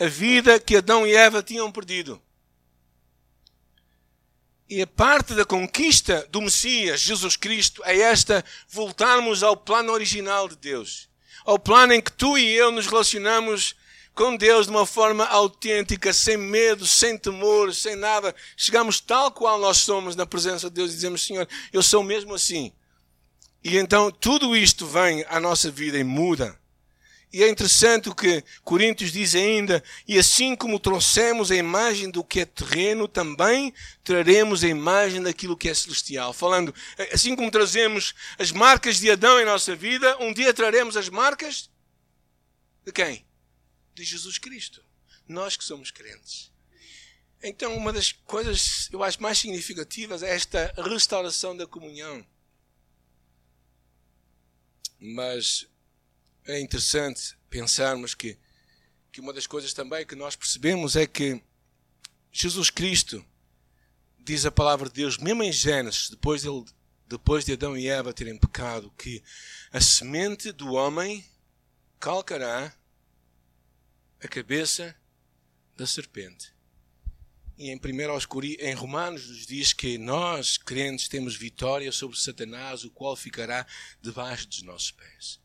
A 0.00 0.06
vida 0.06 0.58
que 0.58 0.75
Adão 0.75 1.06
e 1.06 1.14
Eva 1.14 1.42
tinham 1.42 1.70
perdido. 1.70 2.18
E 4.68 4.80
a 4.80 4.87
parte 4.87 5.35
da 5.35 5.44
conquista 5.44 6.26
do 6.30 6.40
Messias, 6.40 7.00
Jesus 7.00 7.37
Cristo, 7.37 7.83
é 7.85 7.99
esta: 7.99 8.44
voltarmos 8.68 9.42
ao 9.42 9.56
plano 9.56 9.92
original 9.92 10.49
de 10.49 10.56
Deus. 10.56 11.09
ao 11.44 11.59
plano 11.59 11.92
em 11.92 12.00
que 12.00 12.11
tu 12.11 12.38
e 12.38 12.54
eu 12.56 12.73
nos 12.73 12.87
relacionamos 12.87 13.76
com 14.14 14.37
Deus 14.37 14.66
de 14.66 14.71
uma 14.71 14.87
forma 14.87 15.26
autêntica, 15.26 16.12
sem 16.12 16.37
medo, 16.37 16.87
sem 16.87 17.18
temor, 17.18 17.75
sem 17.75 17.97
nada. 17.97 18.35
Chegamos 18.56 19.00
tal 19.00 19.30
qual 19.30 19.59
nós 19.59 19.78
somos 19.78 20.16
na 20.16 20.25
presença 20.25 20.71
de 20.71 20.76
Deus 20.76 20.92
e 20.92 20.94
dizemos, 20.94 21.26
Senhor, 21.26 21.47
eu 21.73 21.83
sou 21.83 22.02
mesmo 22.02 22.35
assim. 22.35 22.73
E 23.62 23.76
então 23.76 24.11
tudo 24.11 24.56
isto 24.56 24.87
vem 24.87 25.25
à 25.28 25.40
nossa 25.40 25.71
vida 25.71 25.99
e 25.99 26.04
muda. 26.04 26.59
E 27.34 27.42
é 27.42 27.48
interessante 27.48 28.08
o 28.08 28.14
que 28.14 28.44
Coríntios 28.62 29.10
diz 29.10 29.34
ainda, 29.34 29.82
e 30.06 30.16
assim 30.16 30.54
como 30.54 30.78
trouxemos 30.78 31.50
a 31.50 31.56
imagem 31.56 32.08
do 32.08 32.22
que 32.22 32.38
é 32.38 32.44
terreno, 32.44 33.08
também 33.08 33.74
traremos 34.04 34.62
a 34.62 34.68
imagem 34.68 35.20
daquilo 35.20 35.56
que 35.56 35.68
é 35.68 35.74
celestial. 35.74 36.32
Falando, 36.32 36.72
assim 37.12 37.34
como 37.34 37.50
trazemos 37.50 38.14
as 38.38 38.52
marcas 38.52 39.00
de 39.00 39.10
Adão 39.10 39.40
em 39.40 39.44
nossa 39.44 39.74
vida, 39.74 40.16
um 40.22 40.32
dia 40.32 40.54
traremos 40.54 40.96
as 40.96 41.08
marcas 41.08 41.68
de 42.84 42.92
quem? 42.92 43.26
De 43.96 44.04
Jesus 44.04 44.38
Cristo. 44.38 44.84
Nós 45.26 45.56
que 45.56 45.64
somos 45.64 45.90
crentes. 45.90 46.52
Então, 47.42 47.76
uma 47.76 47.92
das 47.92 48.12
coisas 48.12 48.88
eu 48.92 49.02
acho 49.02 49.20
mais 49.20 49.38
significativas 49.40 50.22
é 50.22 50.32
esta 50.32 50.72
restauração 50.76 51.56
da 51.56 51.66
comunhão. 51.66 52.24
Mas 55.00 55.66
é 56.46 56.60
interessante 56.60 57.36
pensarmos 57.48 58.14
que, 58.14 58.38
que 59.10 59.20
uma 59.20 59.32
das 59.32 59.46
coisas 59.46 59.72
também 59.72 60.06
que 60.06 60.14
nós 60.14 60.36
percebemos 60.36 60.96
é 60.96 61.06
que 61.06 61.42
Jesus 62.30 62.68
Cristo, 62.68 63.24
diz 64.18 64.44
a 64.44 64.50
palavra 64.50 64.88
de 64.88 64.94
Deus, 64.94 65.18
mesmo 65.18 65.42
em 65.42 65.52
Gênesis, 65.52 66.10
depois 66.10 66.42
de, 66.42 66.48
depois 67.06 67.44
de 67.44 67.52
Adão 67.52 67.76
e 67.76 67.86
Eva 67.86 68.12
terem 68.12 68.36
pecado, 68.36 68.92
que 68.98 69.22
a 69.72 69.80
semente 69.80 70.50
do 70.50 70.72
homem 70.72 71.24
calcará 72.00 72.74
a 74.20 74.28
cabeça 74.28 74.96
da 75.76 75.86
serpente. 75.86 76.52
E 77.56 77.70
em 77.70 77.76
1 77.76 78.58
em 78.58 78.74
Romanos 78.74 79.28
nos 79.28 79.46
diz 79.46 79.72
que 79.72 79.96
nós, 79.96 80.58
crentes, 80.58 81.08
temos 81.08 81.36
vitória 81.36 81.92
sobre 81.92 82.18
Satanás, 82.18 82.82
o 82.82 82.90
qual 82.90 83.14
ficará 83.14 83.64
debaixo 84.02 84.48
dos 84.48 84.62
nossos 84.62 84.90
pés. 84.90 85.43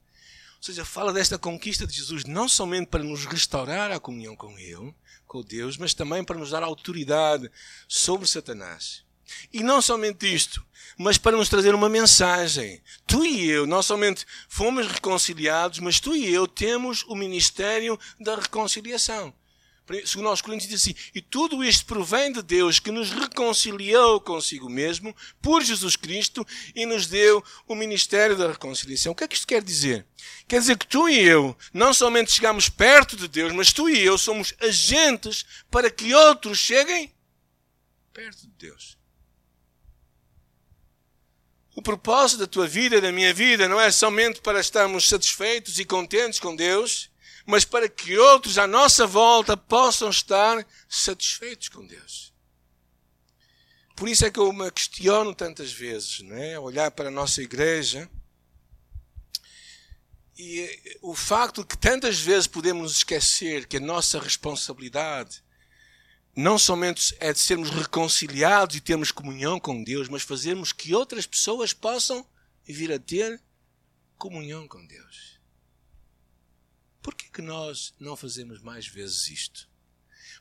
Ou 0.60 0.64
seja, 0.64 0.84
fala 0.84 1.14
desta 1.14 1.40
conquista 1.40 1.88
de 1.88 1.96
Jesus 1.96 2.26
não 2.26 2.50
somente 2.50 2.88
para 2.88 3.02
nos 3.02 3.26
restaurar 3.26 3.92
a 3.92 4.00
comunhão 4.00 4.36
com 4.36 4.60
Ele, 4.60 4.94
com 5.26 5.42
Deus, 5.42 5.78
mas 5.78 5.94
também 5.94 6.22
para 6.22 6.38
nos 6.38 6.50
dar 6.50 6.64
autoridade 6.64 7.50
sobre 7.88 8.28
Satanás. 8.28 9.06
E 9.54 9.64
não 9.64 9.82
somente 9.82 10.34
isto, 10.34 10.66
mas 10.98 11.18
para 11.18 11.38
nos 11.38 11.48
trazer 11.48 11.74
uma 11.74 11.88
mensagem. 11.88 12.82
Tu 13.08 13.26
e 13.26 13.50
eu, 13.50 13.66
não 13.66 13.82
somente 13.82 14.26
fomos 14.50 14.86
reconciliados, 14.86 15.80
mas 15.80 16.02
tu 16.02 16.14
e 16.14 16.28
eu 16.28 16.46
temos 16.46 17.04
o 17.04 17.16
ministério 17.16 17.98
da 18.20 18.36
reconciliação. 18.36 19.34
Segundo 20.06 20.30
aos 20.30 20.42
Coríntios 20.42 20.70
diz 20.70 20.82
assim, 20.82 20.96
e 21.16 21.22
tudo 21.22 21.64
isto 21.64 21.86
provém 21.86 22.32
de 22.32 22.42
Deus 22.42 22.80
que 22.80 22.92
nos 22.92 23.12
reconciliou 23.12 24.22
consigo 24.22 24.70
mesmo 24.70 25.16
por 25.42 25.64
Jesus 25.64 25.96
Cristo 25.96 26.46
e 26.76 26.86
nos 26.86 27.08
deu 27.08 27.44
o 27.68 27.74
ministério 27.74 28.38
da 28.38 28.52
reconciliação. 28.52 29.12
O 29.12 29.16
que 29.16 29.24
é 29.24 29.28
que 29.28 29.36
isto 29.36 29.48
quer 29.48 29.64
dizer? 29.64 30.06
Quer 30.48 30.60
dizer 30.60 30.78
que 30.78 30.88
tu 30.88 31.10
e 31.10 31.20
eu 31.20 31.58
não 31.74 31.94
somente 31.94 32.32
chegamos 32.32 32.70
perto 32.70 33.16
de 33.16 33.28
Deus, 33.28 33.52
mas 33.54 33.74
tu 33.74 33.90
e 33.90 34.00
eu 34.00 34.18
somos 34.18 34.54
agentes 34.60 35.46
para 35.72 35.90
que 35.90 36.14
outros 36.14 36.58
cheguem 36.58 37.12
perto 38.14 38.42
de 38.42 38.54
Deus. 38.58 38.98
O 41.76 41.82
propósito 41.82 42.40
da 42.40 42.48
tua 42.48 42.68
vida 42.68 43.00
da 43.00 43.12
minha 43.12 43.34
vida 43.34 43.68
não 43.68 43.80
é 43.80 43.90
somente 43.90 44.42
para 44.42 44.60
estarmos 44.60 45.08
satisfeitos 45.08 45.80
e 45.80 45.86
contentes 45.86 46.40
com 46.40 46.56
Deus, 46.56 47.09
mas 47.50 47.66
para 47.66 47.90
que 47.90 48.16
outros 48.16 48.60
à 48.60 48.68
nossa 48.68 49.08
volta 49.08 49.58
possam 49.58 50.12
estar 50.12 50.64
satisfeitos 50.88 51.68
com 51.68 51.84
Deus. 51.84 52.32
Por 53.96 54.08
isso 54.08 54.24
é 54.24 54.30
que 54.30 54.40
eu 54.40 54.54
me 54.54 54.70
questiono 54.70 55.34
tantas 55.34 55.72
vezes, 55.72 56.20
não 56.20 56.38
é? 56.38 56.60
Olhar 56.60 56.92
para 56.92 57.08
a 57.08 57.12
nossa 57.12 57.42
igreja 57.42 58.08
e 60.38 60.98
o 61.02 61.16
facto 61.16 61.66
que 61.66 61.76
tantas 61.76 62.20
vezes 62.20 62.46
podemos 62.46 62.98
esquecer 62.98 63.66
que 63.66 63.78
a 63.78 63.82
nossa 63.82 64.20
responsabilidade 64.20 65.44
não 66.36 66.60
somente 66.60 67.18
é 67.20 67.34
de 67.34 67.40
sermos 67.40 67.72
reconciliados 67.72 68.76
e 68.76 68.80
termos 68.80 69.12
comunhão 69.12 69.60
com 69.60 69.84
Deus, 69.84 70.08
mas 70.08 70.22
fazermos 70.22 70.72
que 70.72 70.94
outras 70.94 71.26
pessoas 71.26 71.74
possam 71.74 72.24
vir 72.64 72.92
a 72.92 73.00
ter 73.00 73.42
comunhão 74.20 74.68
com 74.68 74.86
Deus. 74.86 75.39
Por 77.02 77.16
que, 77.16 77.30
que 77.30 77.42
nós 77.42 77.94
não 78.00 78.16
fazemos 78.16 78.62
mais 78.62 78.88
vezes 78.88 79.28
isto? 79.28 79.70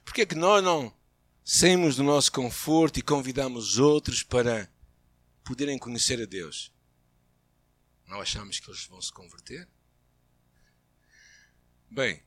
Por 0.05 0.13
que, 0.13 0.27
que 0.27 0.35
nós 0.35 0.63
não 0.63 0.95
saímos 1.45 1.97
do 1.97 2.03
nosso 2.03 2.33
conforto 2.33 2.99
e 2.99 3.03
convidamos 3.03 3.79
outros 3.79 4.23
para 4.23 4.71
poderem 5.45 5.79
conhecer 5.79 6.21
a 6.21 6.27
Deus? 6.27 6.73
Não 8.07 8.21
achamos 8.21 8.59
que 8.59 8.71
eles 8.71 8.85
vão 8.87 9.01
se 9.01 9.13
converter? 9.13 9.69
Bem, 11.91 12.23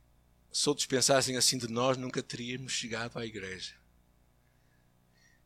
se 0.52 0.68
outros 0.68 0.86
pensassem 0.86 1.36
assim 1.36 1.56
de 1.56 1.68
nós, 1.68 1.96
nunca 1.96 2.22
teríamos 2.22 2.72
chegado 2.72 3.18
à 3.18 3.24
igreja. 3.24 3.74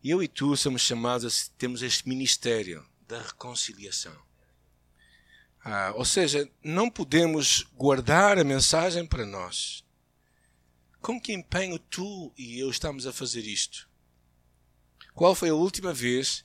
Eu 0.03 0.23
e 0.23 0.29
tu 0.29 0.57
somos 0.57 0.83
chamados 0.83 1.51
a 1.51 1.59
termos 1.59 1.83
este 1.83 2.09
ministério 2.09 2.87
da 3.07 3.21
reconciliação. 3.21 4.26
Ah, 5.69 5.93
ou 5.97 6.05
seja, 6.05 6.49
não 6.63 6.89
podemos 6.89 7.65
guardar 7.75 8.39
a 8.39 8.45
mensagem 8.45 9.05
para 9.05 9.27
nós. 9.27 9.85
Com 11.03 11.21
que 11.21 11.33
empenho 11.33 11.77
tu 11.77 12.33
e 12.39 12.61
eu 12.61 12.71
estamos 12.71 13.05
a 13.05 13.13
fazer 13.13 13.41
isto? 13.41 13.89
Qual 15.13 15.35
foi 15.35 15.49
a 15.49 15.55
última 15.55 15.93
vez 15.93 16.45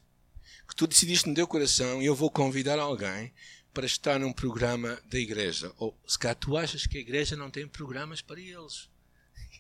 que 0.67 0.75
tu 0.75 0.87
decidiste 0.87 1.29
no 1.29 1.35
teu 1.35 1.45
coração 1.45 2.01
e 2.01 2.07
eu 2.07 2.15
vou 2.15 2.31
convidar 2.31 2.79
alguém 2.79 3.31
para 3.71 3.85
estar 3.85 4.19
num 4.19 4.33
programa 4.33 4.99
da 5.05 5.19
igreja? 5.19 5.71
Ou 5.77 5.95
se 6.07 6.17
cá 6.17 6.33
tu 6.33 6.57
achas 6.57 6.87
que 6.87 6.97
a 6.97 7.01
igreja 7.01 7.35
não 7.35 7.51
tem 7.51 7.67
programas 7.67 8.23
para 8.23 8.39
eles. 8.39 8.89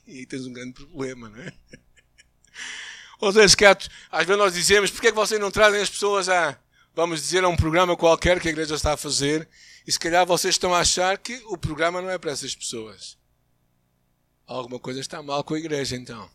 E 0.07 0.17
aí 0.17 0.25
tens 0.25 0.47
um 0.47 0.53
grande 0.53 0.73
problema, 0.73 1.29
não 1.29 1.39
é? 1.39 1.53
Ou 3.21 3.31
seja, 3.31 3.49
se 3.49 3.55
cá, 3.55 3.77
às 4.09 4.25
vezes 4.25 4.39
nós 4.39 4.55
dizemos, 4.55 4.89
porquê 4.89 5.07
é 5.07 5.11
que 5.11 5.15
vocês 5.15 5.39
não 5.39 5.51
trazem 5.51 5.79
as 5.79 5.89
pessoas 5.91 6.27
a 6.27 6.59
vamos 7.01 7.19
dizer, 7.19 7.43
a 7.43 7.47
um 7.47 7.55
programa 7.55 7.97
qualquer 7.97 8.39
que 8.39 8.47
a 8.47 8.51
igreja 8.51 8.75
está 8.75 8.93
a 8.93 8.97
fazer, 8.97 9.49
e 9.87 9.91
se 9.91 9.97
calhar 9.97 10.23
vocês 10.23 10.53
estão 10.53 10.71
a 10.71 10.81
achar 10.81 11.17
que 11.17 11.33
o 11.47 11.57
programa 11.57 11.99
não 11.99 12.11
é 12.11 12.17
para 12.19 12.29
essas 12.29 12.53
pessoas. 12.53 13.17
Alguma 14.45 14.79
coisa 14.79 14.99
está 14.99 15.19
mal 15.23 15.43
com 15.43 15.55
a 15.55 15.57
igreja, 15.57 15.95
então. 15.95 16.29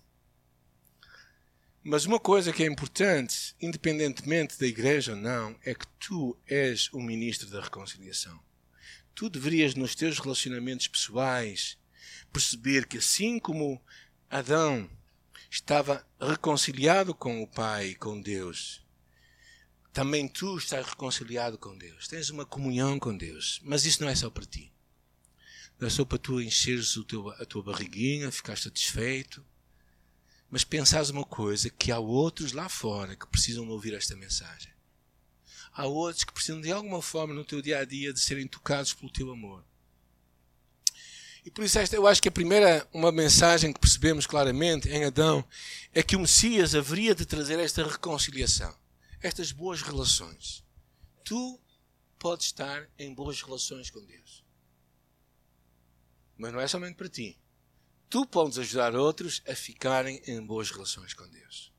Mas 1.84 2.04
uma 2.04 2.18
coisa 2.18 2.52
que 2.52 2.64
é 2.64 2.66
importante, 2.66 3.54
independentemente 3.62 4.58
da 4.58 4.66
igreja 4.66 5.12
ou 5.12 5.18
não, 5.18 5.56
é 5.64 5.72
que 5.72 5.86
tu 6.00 6.36
és 6.48 6.92
o 6.92 7.00
ministro 7.00 7.48
da 7.48 7.60
reconciliação. 7.60 8.36
Tu 9.14 9.30
deverias, 9.30 9.76
nos 9.76 9.94
teus 9.94 10.18
relacionamentos 10.18 10.88
pessoais, 10.88 11.78
perceber 12.32 12.88
que 12.88 12.98
assim 12.98 13.38
como 13.38 13.80
Adão 14.28 14.90
estava 15.48 16.04
reconciliado 16.20 17.14
com 17.14 17.40
o 17.40 17.46
Pai, 17.46 17.94
com 17.94 18.20
Deus, 18.20 18.84
também 19.96 20.28
tu 20.28 20.58
estás 20.58 20.86
reconciliado 20.86 21.56
com 21.56 21.74
Deus. 21.74 22.06
Tens 22.06 22.28
uma 22.28 22.44
comunhão 22.44 22.98
com 22.98 23.16
Deus. 23.16 23.58
Mas 23.62 23.86
isso 23.86 24.02
não 24.02 24.10
é 24.10 24.14
só 24.14 24.28
para 24.28 24.44
ti. 24.44 24.70
Não 25.80 25.88
é 25.88 25.90
só 25.90 26.04
para 26.04 26.18
tu 26.18 26.38
encheres 26.38 26.98
teu, 27.08 27.30
a 27.30 27.46
tua 27.46 27.62
barriguinha, 27.62 28.30
ficar 28.30 28.58
satisfeito. 28.58 29.42
Mas 30.50 30.64
pensares 30.64 31.08
uma 31.08 31.24
coisa, 31.24 31.70
que 31.70 31.90
há 31.90 31.98
outros 31.98 32.52
lá 32.52 32.68
fora 32.68 33.16
que 33.16 33.26
precisam 33.26 33.66
ouvir 33.70 33.94
esta 33.94 34.14
mensagem. 34.14 34.70
Há 35.72 35.86
outros 35.86 36.24
que 36.24 36.32
precisam 36.34 36.60
de 36.60 36.70
alguma 36.70 37.00
forma 37.00 37.32
no 37.32 37.42
teu 37.42 37.62
dia 37.62 37.78
a 37.78 37.84
dia 37.86 38.12
de 38.12 38.20
serem 38.20 38.46
tocados 38.46 38.92
pelo 38.92 39.10
teu 39.10 39.30
amor. 39.32 39.64
E 41.42 41.50
por 41.50 41.64
isso 41.64 41.78
esta, 41.78 41.96
eu 41.96 42.06
acho 42.06 42.20
que 42.20 42.28
a 42.28 42.32
primeira 42.32 42.86
uma 42.92 43.10
mensagem 43.10 43.72
que 43.72 43.80
percebemos 43.80 44.26
claramente 44.26 44.90
em 44.90 45.06
Adão 45.06 45.42
é 45.94 46.02
que 46.02 46.16
o 46.16 46.20
Messias 46.20 46.74
haveria 46.74 47.14
de 47.14 47.24
trazer 47.24 47.58
esta 47.58 47.82
reconciliação 47.82 48.76
estas 49.22 49.52
boas 49.52 49.82
relações. 49.82 50.64
Tu 51.24 51.60
podes 52.18 52.46
estar 52.46 52.88
em 52.98 53.14
boas 53.14 53.42
relações 53.42 53.90
com 53.90 54.04
Deus. 54.04 54.44
Mas 56.36 56.52
não 56.52 56.60
é 56.60 56.68
somente 56.68 56.96
para 56.96 57.08
ti. 57.08 57.38
Tu 58.08 58.24
podes 58.26 58.58
ajudar 58.58 58.94
outros 58.94 59.42
a 59.48 59.54
ficarem 59.54 60.22
em 60.26 60.44
boas 60.44 60.70
relações 60.70 61.12
com 61.12 61.28
Deus. 61.28 61.72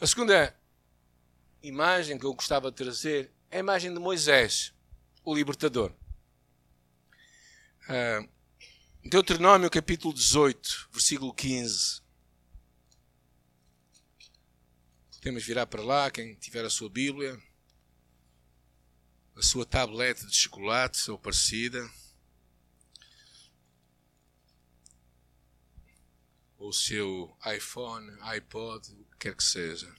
A 0.00 0.06
segunda 0.06 0.54
imagem 1.62 2.18
que 2.18 2.26
eu 2.26 2.34
gostava 2.34 2.70
de 2.70 2.76
trazer 2.76 3.32
é 3.50 3.56
a 3.56 3.60
imagem 3.60 3.92
de 3.92 4.00
Moisés, 4.00 4.74
o 5.24 5.34
libertador. 5.34 5.92
Uh, 7.88 8.28
Deuteronômio 9.08 9.70
capítulo 9.70 10.12
18, 10.12 10.88
versículo 10.92 11.32
15. 11.32 12.02
Podemos 15.26 15.44
virar 15.44 15.66
para 15.66 15.82
lá, 15.82 16.08
quem 16.08 16.36
tiver 16.36 16.64
a 16.64 16.70
sua 16.70 16.88
Bíblia. 16.88 17.36
a 19.34 19.42
sua 19.42 19.66
tablete 19.66 20.24
de 20.24 20.36
chocolate 20.36 21.10
ou 21.10 21.18
parecida, 21.18 21.84
ou 26.56 26.68
o 26.68 26.72
seu 26.72 27.36
iPhone, 27.44 28.08
iPod, 28.36 28.88
o 28.92 29.04
que 29.06 29.16
quer 29.18 29.34
que 29.34 29.42
seja. 29.42 29.92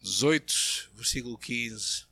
18, 0.00 0.90
versículo 0.94 1.38
15. 1.38 2.04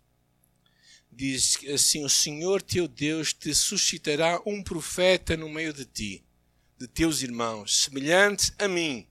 Diz 1.10 1.58
assim: 1.74 2.04
O 2.04 2.08
Senhor 2.08 2.62
teu 2.62 2.86
Deus 2.86 3.32
te 3.32 3.52
suscitará 3.52 4.40
um 4.46 4.62
profeta 4.62 5.36
no 5.36 5.48
meio 5.48 5.72
de 5.72 5.84
ti, 5.84 6.24
de 6.78 6.86
teus 6.86 7.20
irmãos, 7.20 7.82
semelhante 7.82 8.54
a 8.60 8.68
mim. 8.68 9.08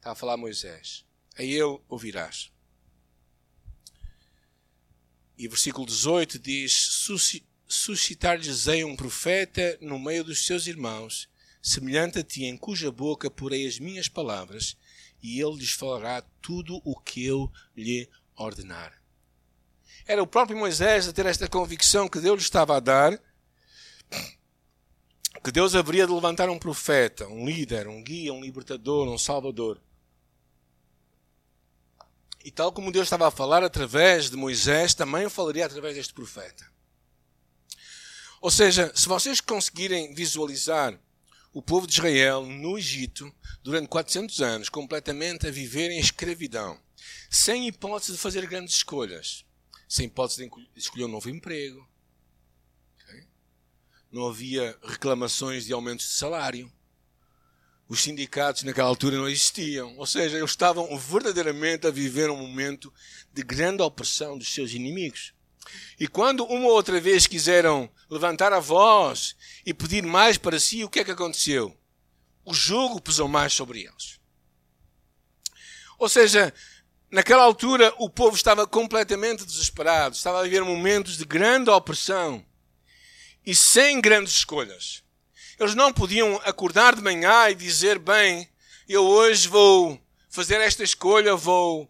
Está 0.00 0.10
a 0.10 0.14
falar 0.16 0.36
Moisés. 0.36 1.04
A 1.36 1.42
ele 1.42 1.80
ouvirás. 1.88 2.50
E 5.36 5.48
versículo 5.48 5.86
18 5.86 6.38
diz: 6.38 7.06
Suscitar-lhes-ei 7.66 8.84
um 8.84 8.94
profeta 8.94 9.78
no 9.80 9.98
meio 9.98 10.22
dos 10.22 10.44
seus 10.44 10.66
irmãos, 10.66 11.28
semelhante 11.60 12.18
a 12.18 12.22
ti, 12.22 12.44
em 12.44 12.56
cuja 12.56 12.92
boca 12.92 13.30
porei 13.30 13.66
as 13.66 13.78
minhas 13.78 14.08
palavras, 14.08 14.76
e 15.22 15.40
ele 15.40 15.56
lhes 15.56 15.72
falará 15.72 16.22
tudo 16.40 16.80
o 16.84 16.98
que 16.98 17.24
eu 17.24 17.50
lhe 17.76 18.08
ordenar. 18.36 19.00
Era 20.06 20.22
o 20.22 20.26
próprio 20.26 20.58
Moisés 20.58 21.06
a 21.06 21.12
ter 21.12 21.26
esta 21.26 21.48
convicção 21.48 22.08
que 22.08 22.20
Deus 22.20 22.36
lhe 22.36 22.42
estava 22.42 22.76
a 22.76 22.80
dar, 22.80 23.20
que 25.42 25.50
Deus 25.50 25.74
haveria 25.74 26.06
de 26.06 26.12
levantar 26.12 26.48
um 26.50 26.58
profeta, 26.58 27.26
um 27.26 27.46
líder, 27.46 27.88
um 27.88 28.02
guia, 28.02 28.32
um 28.32 28.40
libertador, 28.40 29.08
um 29.08 29.18
salvador. 29.18 29.80
E 32.44 32.50
tal 32.50 32.72
como 32.72 32.90
Deus 32.90 33.06
estava 33.06 33.28
a 33.28 33.30
falar 33.30 33.62
através 33.62 34.28
de 34.28 34.36
Moisés, 34.36 34.94
também 34.94 35.28
falaria 35.28 35.64
através 35.64 35.94
deste 35.94 36.12
profeta. 36.12 36.70
Ou 38.40 38.50
seja, 38.50 38.92
se 38.94 39.06
vocês 39.06 39.40
conseguirem 39.40 40.12
visualizar 40.12 40.98
o 41.52 41.62
povo 41.62 41.86
de 41.86 41.92
Israel 41.92 42.44
no 42.44 42.76
Egito 42.76 43.32
durante 43.62 43.88
400 43.88 44.40
anos, 44.40 44.68
completamente 44.68 45.46
a 45.46 45.50
viver 45.50 45.90
em 45.90 46.00
escravidão, 46.00 46.80
sem 47.30 47.68
hipótese 47.68 48.12
de 48.12 48.18
fazer 48.18 48.46
grandes 48.46 48.74
escolhas, 48.74 49.44
sem 49.88 50.06
hipótese 50.06 50.48
de 50.48 50.50
escolher 50.74 51.04
um 51.04 51.08
novo 51.08 51.30
emprego, 51.30 51.88
não 54.10 54.28
havia 54.28 54.76
reclamações 54.82 55.64
de 55.64 55.72
aumentos 55.72 56.06
de 56.06 56.12
salário, 56.14 56.70
os 57.92 58.04
sindicatos 58.04 58.62
naquela 58.62 58.88
altura 58.88 59.18
não 59.18 59.28
existiam. 59.28 59.94
Ou 59.98 60.06
seja, 60.06 60.38
eles 60.38 60.50
estavam 60.50 60.96
verdadeiramente 60.96 61.86
a 61.86 61.90
viver 61.90 62.30
um 62.30 62.36
momento 62.38 62.90
de 63.30 63.42
grande 63.42 63.82
opressão 63.82 64.38
dos 64.38 64.48
seus 64.48 64.72
inimigos. 64.72 65.34
E 66.00 66.08
quando 66.08 66.42
uma 66.46 66.68
ou 66.68 66.72
outra 66.72 66.98
vez 66.98 67.26
quiseram 67.26 67.90
levantar 68.08 68.50
a 68.50 68.60
voz 68.60 69.36
e 69.66 69.74
pedir 69.74 70.02
mais 70.04 70.38
para 70.38 70.58
si, 70.58 70.82
o 70.82 70.88
que 70.88 71.00
é 71.00 71.04
que 71.04 71.10
aconteceu? 71.10 71.76
O 72.46 72.54
jugo 72.54 72.98
pesou 72.98 73.28
mais 73.28 73.52
sobre 73.52 73.80
eles. 73.80 74.18
Ou 75.98 76.08
seja, 76.08 76.52
naquela 77.10 77.42
altura 77.42 77.92
o 77.98 78.08
povo 78.08 78.34
estava 78.34 78.66
completamente 78.66 79.44
desesperado, 79.44 80.16
estava 80.16 80.40
a 80.40 80.44
viver 80.44 80.64
momentos 80.64 81.18
de 81.18 81.26
grande 81.26 81.68
opressão 81.68 82.42
e 83.44 83.54
sem 83.54 84.00
grandes 84.00 84.32
escolhas. 84.32 85.04
Eles 85.62 85.76
não 85.76 85.92
podiam 85.92 86.40
acordar 86.44 86.96
de 86.96 87.02
manhã 87.02 87.48
e 87.48 87.54
dizer, 87.54 87.96
bem, 87.96 88.50
eu 88.88 89.04
hoje 89.04 89.46
vou 89.46 89.96
fazer 90.28 90.60
esta 90.60 90.82
escolha, 90.82 91.36
vou. 91.36 91.88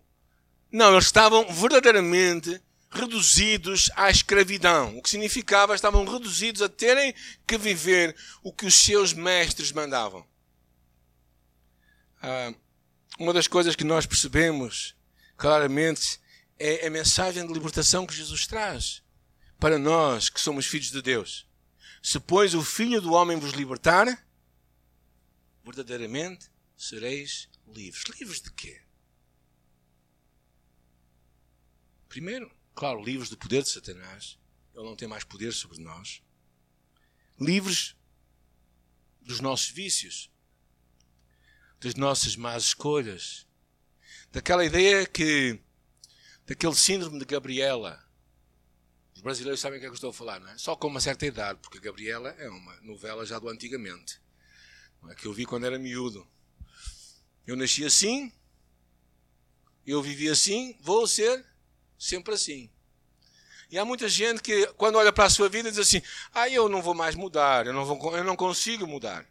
Não, 0.70 0.92
eles 0.92 1.06
estavam 1.06 1.50
verdadeiramente 1.50 2.60
reduzidos 2.90 3.90
à 3.96 4.10
escravidão. 4.10 4.98
O 4.98 5.02
que 5.02 5.08
significava 5.08 5.74
estavam 5.74 6.04
reduzidos 6.04 6.60
a 6.60 6.68
terem 6.68 7.14
que 7.46 7.56
viver 7.56 8.14
o 8.42 8.52
que 8.52 8.66
os 8.66 8.74
seus 8.74 9.14
mestres 9.14 9.72
mandavam. 9.72 10.22
Ah, 12.20 12.52
uma 13.18 13.32
das 13.32 13.46
coisas 13.46 13.74
que 13.74 13.84
nós 13.84 14.04
percebemos 14.04 14.94
claramente 15.34 16.20
é 16.58 16.86
a 16.86 16.90
mensagem 16.90 17.46
de 17.46 17.52
libertação 17.54 18.06
que 18.06 18.14
Jesus 18.14 18.46
traz 18.46 19.02
para 19.58 19.78
nós 19.78 20.28
que 20.28 20.38
somos 20.42 20.66
filhos 20.66 20.90
de 20.90 21.00
Deus. 21.00 21.50
Se, 22.02 22.18
pois, 22.18 22.52
o 22.52 22.62
Filho 22.64 23.00
do 23.00 23.12
Homem 23.12 23.38
vos 23.38 23.52
libertar, 23.52 24.06
verdadeiramente 25.64 26.50
sereis 26.76 27.48
livres. 27.66 28.02
Livres 28.18 28.40
de 28.40 28.52
quê? 28.52 28.82
Primeiro, 32.08 32.50
claro, 32.74 33.02
livres 33.02 33.30
do 33.30 33.38
poder 33.38 33.62
de 33.62 33.68
Satanás. 33.68 34.36
Ele 34.74 34.84
não 34.84 34.96
tem 34.96 35.06
mais 35.06 35.22
poder 35.22 35.52
sobre 35.52 35.78
nós. 35.78 36.20
Livres 37.38 37.94
dos 39.20 39.40
nossos 39.40 39.70
vícios, 39.70 40.30
das 41.78 41.94
nossas 41.94 42.34
más 42.34 42.64
escolhas, 42.64 43.46
daquela 44.32 44.64
ideia 44.64 45.06
que, 45.06 45.60
daquele 46.46 46.74
síndrome 46.74 47.18
de 47.20 47.24
Gabriela, 47.24 48.04
os 49.22 49.24
brasileiros 49.24 49.60
sabem 49.60 49.78
o 49.78 49.80
que 49.80 49.86
é 49.86 49.88
que 49.88 49.92
eu 49.92 49.94
estou 49.94 50.10
a 50.10 50.12
falar, 50.12 50.40
não 50.40 50.48
é? 50.48 50.58
Só 50.58 50.74
com 50.74 50.88
uma 50.88 51.00
certa 51.00 51.24
idade, 51.24 51.60
porque 51.62 51.78
Gabriela 51.78 52.30
é 52.40 52.48
uma 52.48 52.74
novela 52.80 53.24
já 53.24 53.38
do 53.38 53.48
antigamente. 53.48 54.20
É? 55.08 55.14
Que 55.14 55.26
eu 55.26 55.32
vi 55.32 55.46
quando 55.46 55.64
era 55.64 55.78
miúdo. 55.78 56.26
Eu 57.46 57.54
nasci 57.54 57.84
assim, 57.84 58.32
eu 59.86 60.02
vivi 60.02 60.28
assim, 60.28 60.76
vou 60.80 61.06
ser 61.06 61.46
sempre 61.96 62.34
assim. 62.34 62.68
E 63.70 63.78
há 63.78 63.84
muita 63.84 64.08
gente 64.08 64.42
que, 64.42 64.66
quando 64.72 64.96
olha 64.96 65.12
para 65.12 65.26
a 65.26 65.30
sua 65.30 65.48
vida, 65.48 65.70
diz 65.70 65.78
assim: 65.78 66.02
Ah, 66.34 66.48
eu 66.48 66.68
não 66.68 66.82
vou 66.82 66.92
mais 66.92 67.14
mudar, 67.14 67.64
eu 67.64 67.72
não, 67.72 67.84
vou, 67.84 68.16
eu 68.16 68.24
não 68.24 68.34
consigo 68.34 68.88
mudar. 68.88 69.24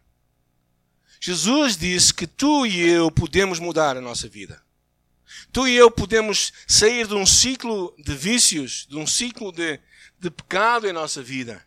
Jesus 1.20 1.76
disse 1.76 2.14
que 2.14 2.26
tu 2.26 2.64
e 2.64 2.80
eu 2.80 3.10
podemos 3.10 3.58
mudar 3.58 3.98
a 3.98 4.00
nossa 4.00 4.26
vida. 4.26 4.64
Tu 5.52 5.68
e 5.68 5.76
eu 5.76 5.90
podemos 5.90 6.52
sair 6.66 7.06
de 7.06 7.14
um 7.14 7.26
ciclo 7.26 7.94
de 7.98 8.14
vícios, 8.14 8.86
de 8.88 8.96
um 8.96 9.06
ciclo 9.06 9.52
de, 9.52 9.78
de 10.18 10.30
pecado 10.30 10.88
em 10.88 10.92
nossa 10.92 11.22
vida. 11.22 11.64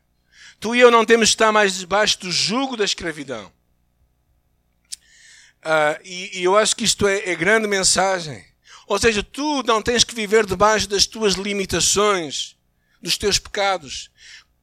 Tu 0.60 0.76
e 0.76 0.80
eu 0.80 0.90
não 0.90 1.06
temos 1.06 1.30
que 1.30 1.36
estar 1.36 1.52
mais 1.52 1.78
debaixo 1.78 2.20
do 2.20 2.32
jugo 2.32 2.76
da 2.76 2.86
escravidão. 2.86 3.52
Uh, 5.66 5.98
e, 6.04 6.40
e, 6.40 6.44
eu 6.44 6.56
acho 6.56 6.76
que 6.76 6.84
isto 6.84 7.08
é, 7.08 7.30
é 7.30 7.36
grande 7.36 7.68
mensagem. 7.68 8.46
Ou 8.88 9.00
seja, 9.00 9.24
tu 9.24 9.64
não 9.64 9.82
tens 9.82 10.04
que 10.04 10.14
viver 10.14 10.46
debaixo 10.46 10.88
das 10.88 11.08
tuas 11.08 11.34
limitações, 11.34 12.56
dos 13.02 13.18
teus 13.18 13.40
pecados. 13.40 14.12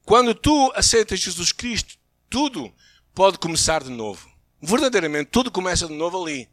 Quando 0.04 0.34
tu 0.34 0.72
aceitas 0.76 1.18
Jesus 1.20 1.50
Cristo, 1.50 1.96
tudo 2.30 2.72
pode 3.14 3.38
começar 3.38 3.82
de 3.82 3.90
novo. 3.90 4.30
Verdadeiramente, 4.60 5.30
tudo 5.30 5.50
começa 5.50 5.86
de 5.86 5.92
novo 5.92 6.22
ali. 6.22 6.48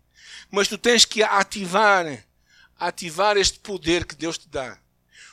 Mas 0.52 0.68
tu 0.68 0.78
tens 0.78 1.06
que 1.06 1.22
ativar 1.22 2.28
ativar 2.80 3.38
este 3.38 3.60
poder 3.60 4.06
que 4.06 4.16
Deus 4.16 4.38
te 4.38 4.48
dá. 4.48 4.80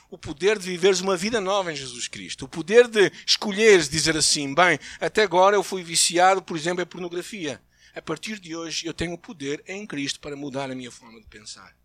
O 0.09 0.17
poder 0.17 0.57
de 0.57 0.65
viveres 0.65 1.01
uma 1.01 1.17
vida 1.17 1.41
nova 1.41 1.71
em 1.71 1.75
Jesus 1.75 2.07
Cristo. 2.07 2.45
O 2.45 2.47
poder 2.47 2.87
de 2.87 3.11
escolheres 3.25 3.89
dizer 3.89 4.15
assim: 4.15 4.53
bem, 4.53 4.79
até 4.99 5.23
agora 5.23 5.55
eu 5.55 5.63
fui 5.63 5.83
viciado, 5.83 6.41
por 6.41 6.55
exemplo, 6.55 6.81
em 6.81 6.85
pornografia. 6.85 7.61
A 7.95 8.01
partir 8.01 8.39
de 8.39 8.55
hoje 8.55 8.85
eu 8.85 8.93
tenho 8.93 9.13
o 9.13 9.17
poder 9.17 9.63
em 9.67 9.85
Cristo 9.85 10.19
para 10.19 10.35
mudar 10.35 10.69
a 10.69 10.75
minha 10.75 10.91
forma 10.91 11.19
de 11.19 11.27
pensar. 11.27 11.75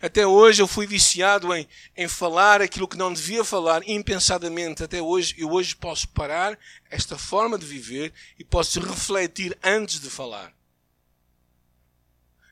Até 0.00 0.26
hoje 0.26 0.62
eu 0.62 0.68
fui 0.68 0.86
viciado 0.86 1.52
em, 1.54 1.68
em 1.96 2.06
falar 2.06 2.62
aquilo 2.62 2.86
que 2.86 2.96
não 2.96 3.12
devia 3.12 3.44
falar 3.44 3.82
impensadamente. 3.86 4.82
Até 4.82 5.02
hoje 5.02 5.34
eu 5.36 5.50
hoje 5.50 5.74
posso 5.74 6.08
parar 6.08 6.58
esta 6.88 7.18
forma 7.18 7.58
de 7.58 7.66
viver 7.66 8.12
e 8.38 8.44
posso 8.44 8.80
refletir 8.80 9.58
antes 9.62 10.00
de 10.00 10.08
falar. 10.08 10.54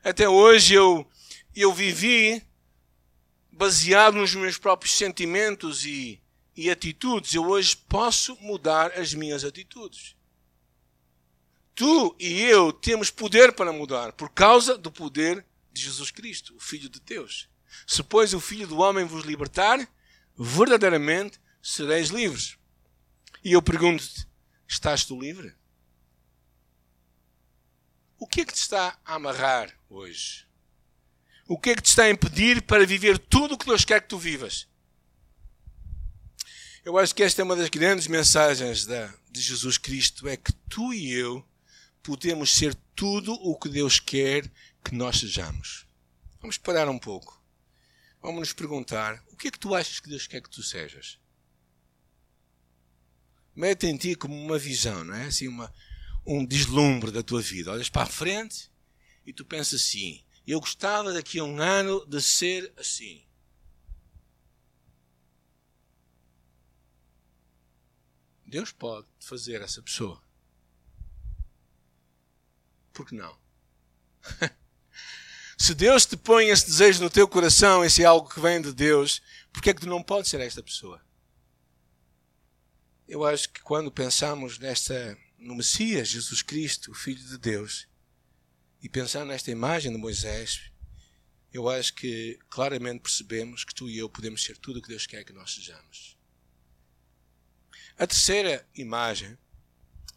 Até 0.03 0.27
hoje 0.27 0.73
eu 0.73 1.07
eu 1.61 1.73
vivi 1.73 2.41
baseado 3.51 4.15
nos 4.15 4.35
meus 4.35 4.57
próprios 4.57 4.93
sentimentos 4.93 5.85
e, 5.85 6.21
e 6.55 6.69
atitudes. 6.69 7.33
Eu 7.33 7.47
hoje 7.47 7.75
posso 7.75 8.35
mudar 8.37 8.91
as 8.91 9.13
minhas 9.13 9.43
atitudes. 9.43 10.15
Tu 11.73 12.15
e 12.19 12.41
eu 12.43 12.71
temos 12.71 13.09
poder 13.09 13.53
para 13.53 13.71
mudar 13.71 14.11
por 14.13 14.29
causa 14.29 14.77
do 14.77 14.91
poder 14.91 15.45
de 15.71 15.81
Jesus 15.81 16.11
Cristo, 16.11 16.55
o 16.55 16.59
Filho 16.59 16.89
de 16.89 16.99
Deus. 16.99 17.49
Se, 17.85 18.01
pois, 18.01 18.33
o 18.33 18.39
Filho 18.39 18.67
do 18.67 18.79
Homem 18.79 19.05
vos 19.05 19.25
libertar, 19.25 19.87
verdadeiramente 20.37 21.39
sereis 21.61 22.09
livres. 22.09 22.57
E 23.43 23.53
eu 23.53 23.61
pergunto-te: 23.61 24.27
estás 24.67 25.05
tu 25.05 25.19
livre? 25.19 25.55
O 28.17 28.27
que 28.27 28.41
é 28.41 28.45
que 28.45 28.53
te 28.53 28.61
está 28.61 28.99
a 29.05 29.15
amarrar 29.15 29.71
hoje? 29.89 30.46
O 31.47 31.57
que 31.57 31.69
é 31.69 31.75
que 31.75 31.81
te 31.81 31.89
está 31.89 32.03
a 32.03 32.09
impedir 32.09 32.61
para 32.61 32.85
viver 32.85 33.17
tudo 33.17 33.53
o 33.53 33.57
que 33.57 33.65
Deus 33.65 33.85
quer 33.85 34.01
que 34.01 34.09
tu 34.09 34.17
vivas? 34.17 34.67
Eu 36.83 36.97
acho 36.97 37.13
que 37.15 37.23
esta 37.23 37.41
é 37.41 37.45
uma 37.45 37.55
das 37.55 37.69
grandes 37.69 38.07
mensagens 38.07 38.85
de 38.85 39.41
Jesus 39.41 39.77
Cristo: 39.77 40.27
é 40.27 40.35
que 40.35 40.51
tu 40.69 40.93
e 40.93 41.11
eu 41.11 41.45
podemos 42.03 42.53
ser 42.53 42.75
tudo 42.95 43.33
o 43.33 43.57
que 43.57 43.69
Deus 43.69 43.99
quer 43.99 44.49
que 44.83 44.93
nós 44.93 45.19
sejamos. 45.19 45.85
Vamos 46.41 46.57
parar 46.57 46.89
um 46.89 46.99
pouco. 46.99 47.41
Vamos 48.21 48.39
nos 48.39 48.53
perguntar: 48.53 49.23
o 49.31 49.37
que 49.37 49.47
é 49.47 49.51
que 49.51 49.59
tu 49.59 49.73
achas 49.73 49.99
que 49.99 50.09
Deus 50.09 50.27
quer 50.27 50.41
que 50.41 50.49
tu 50.49 50.63
sejas? 50.63 51.19
mete 53.57 53.87
em 53.87 53.97
ti 53.97 54.13
como 54.15 54.35
uma 54.35 54.59
visão, 54.59 55.03
não 55.03 55.15
é? 55.15 55.25
Assim, 55.25 55.47
uma, 55.47 55.73
um 56.23 56.45
deslumbre 56.45 57.11
da 57.11 57.23
tua 57.23 57.41
vida. 57.41 57.71
Olhas 57.71 57.89
para 57.89 58.03
a 58.03 58.05
frente 58.05 58.69
e 59.25 59.33
tu 59.33 59.43
pensas 59.43 59.81
assim: 59.81 60.23
eu 60.53 60.59
gostava 60.59 61.11
daqui 61.11 61.39
a 61.39 61.43
um 61.43 61.61
ano 61.61 62.05
de 62.05 62.21
ser 62.21 62.73
assim. 62.77 63.27
Deus 68.45 68.71
pode 68.71 69.05
fazer 69.19 69.61
essa 69.61 69.81
pessoa. 69.81 70.23
Por 72.93 73.05
que 73.05 73.13
não? 73.13 73.37
Se 75.59 75.75
Deus 75.75 76.05
te 76.05 76.15
põe 76.15 76.47
esse 76.47 76.65
desejo 76.65 77.03
no 77.03 77.09
teu 77.09 77.27
coração, 77.27 77.83
esse 77.83 78.01
é 78.01 78.05
algo 78.05 78.29
que 78.29 78.39
vem 78.39 78.61
de 78.61 78.71
Deus, 78.71 79.21
por 79.51 79.61
que 79.61 79.71
é 79.71 79.73
que 79.73 79.81
tu 79.81 79.87
não 79.87 80.01
podes 80.01 80.29
ser 80.29 80.39
esta 80.39 80.63
pessoa? 80.63 81.01
Eu 83.07 83.25
acho 83.25 83.49
que 83.49 83.61
quando 83.61 83.91
pensamos 83.91 84.59
nesta, 84.59 85.17
no 85.37 85.55
Messias, 85.55 86.07
Jesus 86.07 86.41
Cristo, 86.41 86.91
o 86.91 86.95
Filho 86.95 87.23
de 87.23 87.37
Deus, 87.37 87.87
e 88.81 88.89
pensar 88.89 89.25
nesta 89.25 89.51
imagem 89.51 89.91
de 89.91 89.97
Moisés, 89.97 90.71
eu 91.51 91.69
acho 91.69 91.93
que 91.93 92.37
claramente 92.49 93.01
percebemos 93.01 93.63
que 93.63 93.73
tu 93.73 93.89
e 93.89 93.97
eu 93.97 94.09
podemos 94.09 94.43
ser 94.43 94.57
tudo 94.57 94.79
o 94.79 94.81
que 94.81 94.89
Deus 94.89 95.05
quer 95.05 95.23
que 95.23 95.33
nós 95.33 95.53
sejamos. 95.53 96.17
A 97.97 98.05
terceira 98.05 98.67
imagem, 98.75 99.37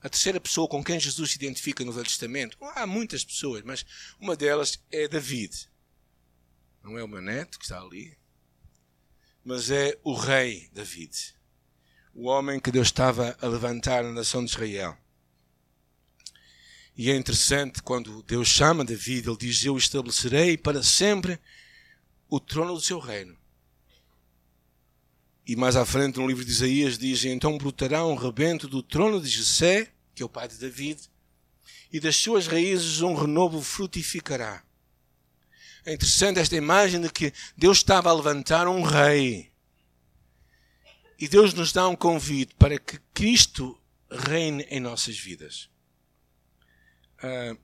a 0.02 0.08
terceira 0.08 0.40
pessoa 0.40 0.68
com 0.68 0.84
quem 0.84 1.00
Jesus 1.00 1.30
se 1.30 1.36
identifica 1.36 1.84
no 1.84 1.92
Velho 1.92 2.06
Testamento, 2.06 2.58
há 2.60 2.86
muitas 2.86 3.24
pessoas, 3.24 3.62
mas 3.62 3.86
uma 4.18 4.36
delas 4.36 4.82
é 4.90 5.08
David. 5.08 5.70
Não 6.82 6.98
é 6.98 7.04
o 7.04 7.08
meu 7.08 7.22
neto 7.22 7.58
que 7.58 7.64
está 7.64 7.80
ali, 7.80 8.18
mas 9.44 9.70
é 9.70 9.98
o 10.02 10.14
rei 10.14 10.68
David, 10.72 11.34
o 12.12 12.26
homem 12.26 12.60
que 12.60 12.70
Deus 12.70 12.88
estava 12.88 13.36
a 13.40 13.46
levantar 13.46 14.02
na 14.02 14.12
nação 14.12 14.44
de 14.44 14.50
Israel. 14.50 14.96
E 17.00 17.10
é 17.10 17.16
interessante 17.16 17.82
quando 17.82 18.22
Deus 18.24 18.46
chama 18.46 18.84
David, 18.84 19.26
ele 19.26 19.38
diz: 19.38 19.64
Eu 19.64 19.74
estabelecerei 19.74 20.58
para 20.58 20.82
sempre 20.82 21.40
o 22.28 22.38
trono 22.38 22.74
do 22.74 22.80
seu 22.82 22.98
reino. 22.98 23.34
E 25.46 25.56
mais 25.56 25.76
à 25.76 25.86
frente, 25.86 26.18
no 26.18 26.26
livro 26.26 26.44
de 26.44 26.50
Isaías, 26.50 26.98
diz: 26.98 27.24
Então 27.24 27.56
brotará 27.56 28.04
um 28.04 28.16
rebento 28.16 28.68
do 28.68 28.82
trono 28.82 29.18
de 29.18 29.30
Jessé, 29.30 29.90
que 30.14 30.22
é 30.22 30.26
o 30.26 30.28
pai 30.28 30.46
de 30.46 30.58
David, 30.58 31.00
e 31.90 31.98
das 31.98 32.16
suas 32.16 32.46
raízes 32.46 33.00
um 33.00 33.14
renovo 33.14 33.62
frutificará. 33.62 34.62
É 35.86 35.94
interessante 35.94 36.38
esta 36.38 36.54
imagem 36.54 37.00
de 37.00 37.08
que 37.08 37.32
Deus 37.56 37.78
estava 37.78 38.10
a 38.10 38.12
levantar 38.12 38.68
um 38.68 38.82
rei. 38.82 39.50
E 41.18 41.26
Deus 41.26 41.54
nos 41.54 41.72
dá 41.72 41.88
um 41.88 41.96
convite 41.96 42.54
para 42.56 42.78
que 42.78 42.98
Cristo 43.14 43.80
reine 44.10 44.64
em 44.64 44.80
nossas 44.80 45.16
vidas. 45.16 45.70
Uh, 47.22 47.58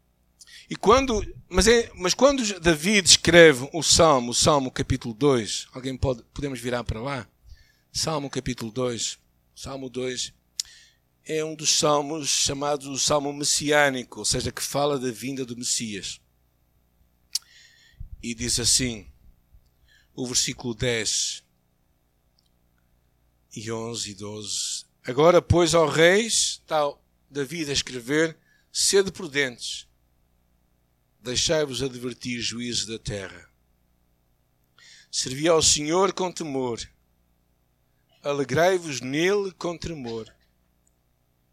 e 0.69 0.77
quando, 0.77 1.23
mas, 1.49 1.66
é, 1.66 1.90
mas 1.95 2.14
quando 2.14 2.61
David 2.61 3.09
escreve 3.09 3.69
o 3.73 3.83
Salmo, 3.83 4.31
o 4.31 4.35
Salmo 4.35 4.71
capítulo 4.71 5.14
2, 5.14 5.69
alguém 5.73 5.97
pode, 5.97 6.23
podemos 6.35 6.61
virar 6.61 6.85
para 6.85 7.01
lá? 7.01 7.27
Salmo 7.92 8.29
capítulo 8.29 8.71
2, 8.71 9.19
Salmo 9.55 9.88
2, 9.88 10.33
é 11.25 11.45
um 11.45 11.55
dos 11.55 11.79
salmos 11.79 12.29
chamados 12.29 12.87
o 12.87 12.99
Salmo 12.99 13.33
Messiânico, 13.33 14.21
ou 14.21 14.25
seja, 14.25 14.53
que 14.53 14.62
fala 14.62 14.99
da 14.99 15.11
vinda 15.11 15.45
do 15.45 15.57
Messias 15.57 16.21
e 18.23 18.35
diz 18.35 18.59
assim, 18.59 19.07
o 20.14 20.27
versículo 20.27 20.75
10 20.75 21.45
e 23.55 23.71
11 23.71 24.11
e 24.11 24.14
12. 24.14 24.85
Agora, 25.05 25.40
pois, 25.40 25.75
ó 25.75 25.87
reis, 25.87 26.61
está 26.61 26.92
David 27.31 27.71
a 27.71 27.73
escrever, 27.73 28.37
sede 28.78 29.10
prudentes, 29.12 29.88
deixai-vos 31.20 31.82
advertir 31.82 32.40
juízo 32.40 32.86
da 32.86 32.98
terra. 32.98 33.50
Servi 35.10 35.48
ao 35.48 35.62
Senhor 35.62 36.12
com 36.12 36.30
temor, 36.30 36.80
alegrai-vos 38.22 39.00
nele 39.00 39.52
com 39.52 39.78
tremor, 39.78 40.32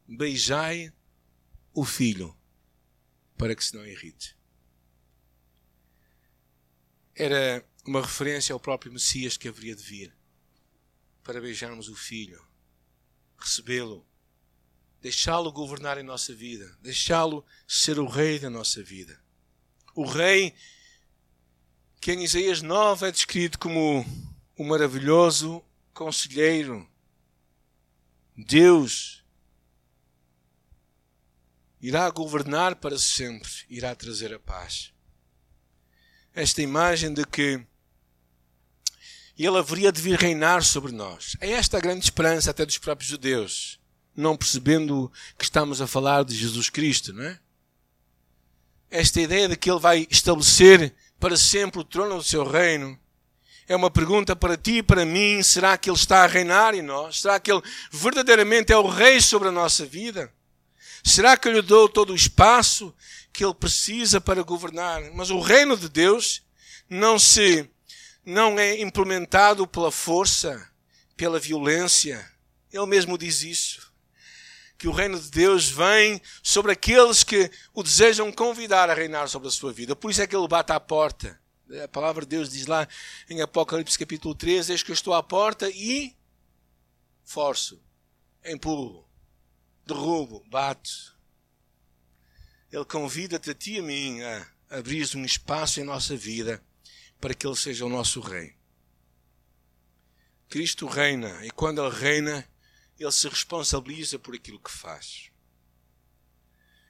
beijai 0.08 0.92
o 1.74 1.86
filho, 1.86 2.36
para 3.38 3.56
que 3.56 3.64
se 3.64 3.76
não 3.76 3.86
irrite 3.86 4.36
era 7.16 7.64
uma 7.86 8.02
referência 8.02 8.54
ao 8.54 8.60
próprio 8.60 8.92
Messias 8.92 9.38
que 9.38 9.48
haveria 9.48 9.76
de 9.76 9.84
vir 9.84 10.16
para 11.24 11.40
beijarmos 11.40 11.88
o 11.88 11.96
Filho, 11.96 12.46
recebê-lo, 13.38 14.06
deixá-lo 15.04 15.52
governar 15.52 16.00
em 16.00 16.04
nossa 16.04 16.34
vida, 16.34 16.76
deixá-lo 16.82 17.46
ser 17.68 18.00
o 18.00 18.08
Rei 18.08 18.40
da 18.40 18.50
nossa 18.50 18.82
vida. 18.82 19.22
O 19.94 20.06
Rei 20.06 20.56
que 22.02 22.12
em 22.12 22.24
Isaías 22.24 22.62
9 22.62 23.08
é 23.08 23.12
descrito 23.12 23.60
como 23.60 24.04
o 24.58 24.64
maravilhoso 24.64 25.64
conselheiro, 25.94 26.90
Deus, 28.36 29.24
irá 31.80 32.10
governar 32.10 32.78
para 32.78 32.98
sempre, 32.98 33.52
irá 33.70 33.94
trazer 33.94 34.34
a 34.34 34.40
paz 34.40 34.92
esta 36.34 36.62
imagem 36.62 37.14
de 37.14 37.24
que 37.26 37.64
ele 39.38 39.58
haveria 39.58 39.92
de 39.92 40.02
vir 40.02 40.18
reinar 40.18 40.64
sobre 40.64 40.92
nós. 40.92 41.36
É 41.40 41.52
esta 41.52 41.78
a 41.78 41.82
grande 41.82 42.04
esperança 42.04 42.52
até 42.52 42.66
dos 42.66 42.78
próprios 42.78 43.10
judeus, 43.10 43.80
não 44.16 44.38
percebendo 44.38 45.12
que 45.38 45.44
estamos 45.44 45.82
a 45.82 45.88
falar 45.88 46.24
de 46.24 46.36
Jesus 46.36 46.70
Cristo, 46.70 47.14
não 47.14 47.24
é? 47.24 47.40
Esta 48.90 49.22
ideia 49.22 49.48
de 49.48 49.56
que 49.56 49.70
ele 49.70 49.80
vai 49.80 50.08
estabelecer 50.10 50.94
para 51.20 51.36
sempre 51.36 51.80
o 51.80 51.84
trono 51.84 52.18
do 52.18 52.24
seu 52.24 52.44
reino 52.44 53.00
é 53.68 53.76
uma 53.76 53.90
pergunta 53.90 54.36
para 54.36 54.56
ti 54.56 54.78
e 54.78 54.84
para 54.84 55.06
mim: 55.06 55.42
será 55.42 55.78
que 55.78 55.90
ele 55.90 55.98
está 55.98 56.24
a 56.24 56.28
reinar 56.28 56.76
em 56.76 56.82
nós? 56.82 57.22
Será 57.22 57.40
que 57.40 57.52
ele 57.52 57.62
verdadeiramente 57.92 58.72
é 58.72 58.78
o 58.78 58.88
rei 58.88 59.20
sobre 59.20 59.48
a 59.48 59.52
nossa 59.52 59.86
vida? 59.86 60.32
Será 61.04 61.36
que 61.36 61.48
eu 61.48 61.54
lhe 61.54 61.62
dou 61.62 61.90
todo 61.90 62.14
o 62.14 62.16
espaço 62.16 62.94
que 63.34 63.44
ele 63.44 63.56
precisa 63.56 64.22
para 64.22 64.44
governar. 64.44 65.02
Mas 65.14 65.32
o 65.32 65.40
reino 65.40 65.76
de 65.76 65.90
Deus 65.90 66.44
não 66.88 67.18
se 67.18 67.68
não 68.24 68.58
é 68.58 68.80
implementado 68.80 69.68
pela 69.68 69.92
força, 69.92 70.70
pela 71.18 71.40
violência. 71.40 72.32
Ele 72.72 72.86
mesmo 72.86 73.18
diz 73.18 73.42
isso. 73.42 73.92
Que 74.84 74.88
o 74.90 74.92
reino 74.92 75.18
de 75.18 75.32
Deus 75.32 75.70
vem 75.70 76.22
sobre 76.44 76.74
aqueles 76.74 77.24
que 77.24 77.50
o 77.74 77.82
desejam 77.82 78.30
convidar 78.34 78.90
a 78.90 78.94
reinar 78.94 79.30
sobre 79.30 79.48
a 79.48 79.52
sua 79.52 79.72
vida. 79.72 79.96
Por 79.96 80.12
isso 80.12 80.22
é 80.22 80.28
que 80.28 80.36
ele 80.36 80.46
bate 80.46 80.74
à 80.74 80.80
porta. 80.82 81.40
A 81.82 81.88
palavra 81.88 82.26
de 82.26 82.36
Deus 82.36 82.50
diz 82.50 82.68
lá 82.68 82.86
em 83.30 83.42
Apocalipse 83.42 83.98
capítulo 83.98 84.36
13: 84.36 84.74
Eis 84.74 84.84
que 84.84 84.92
eu 84.92 84.94
estou 84.94 85.14
à 85.14 85.24
porta 85.24 85.70
e 85.70 86.14
forço, 87.24 87.82
empurro, 88.44 89.08
derrubo, 89.86 90.44
bato. 90.50 91.18
Ele 92.70 92.84
convida-te 92.84 93.52
a 93.52 93.56
ti 93.56 93.76
e 93.76 93.80
a 93.80 93.84
mim 93.84 94.22
a 94.22 94.46
abrir 94.70 95.10
um 95.16 95.24
espaço 95.24 95.80
em 95.80 95.86
nossa 95.86 96.14
vida 96.18 96.62
para 97.22 97.34
que 97.34 97.48
Ele 97.48 97.56
seja 97.56 97.86
o 97.86 97.90
nosso 97.90 98.20
Rei. 98.20 98.54
Cristo 100.50 100.88
reina 100.88 101.40
e 101.46 101.52
quando 101.52 101.82
Ele 101.82 101.96
reina, 101.96 102.46
Ele 103.04 103.12
se 103.12 103.28
responsabiliza 103.28 104.18
por 104.18 104.34
aquilo 104.34 104.60
que 104.60 104.72
faz. 104.72 105.30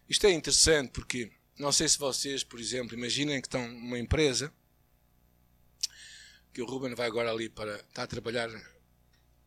Isto 0.07 0.27
é 0.27 0.31
interessante 0.31 0.91
porque 0.91 1.31
não 1.57 1.71
sei 1.71 1.87
se 1.89 1.97
vocês, 1.97 2.43
por 2.43 2.59
exemplo, 2.59 2.95
imaginem 2.95 3.41
que 3.41 3.47
estão 3.47 3.67
numa 3.67 3.97
empresa 3.99 4.53
que 6.53 6.61
o 6.61 6.65
Ruben 6.65 6.93
vai 6.93 7.07
agora 7.07 7.31
ali 7.31 7.49
para 7.49 7.77
estar 7.77 8.03
a 8.03 8.07
trabalhar 8.07 8.49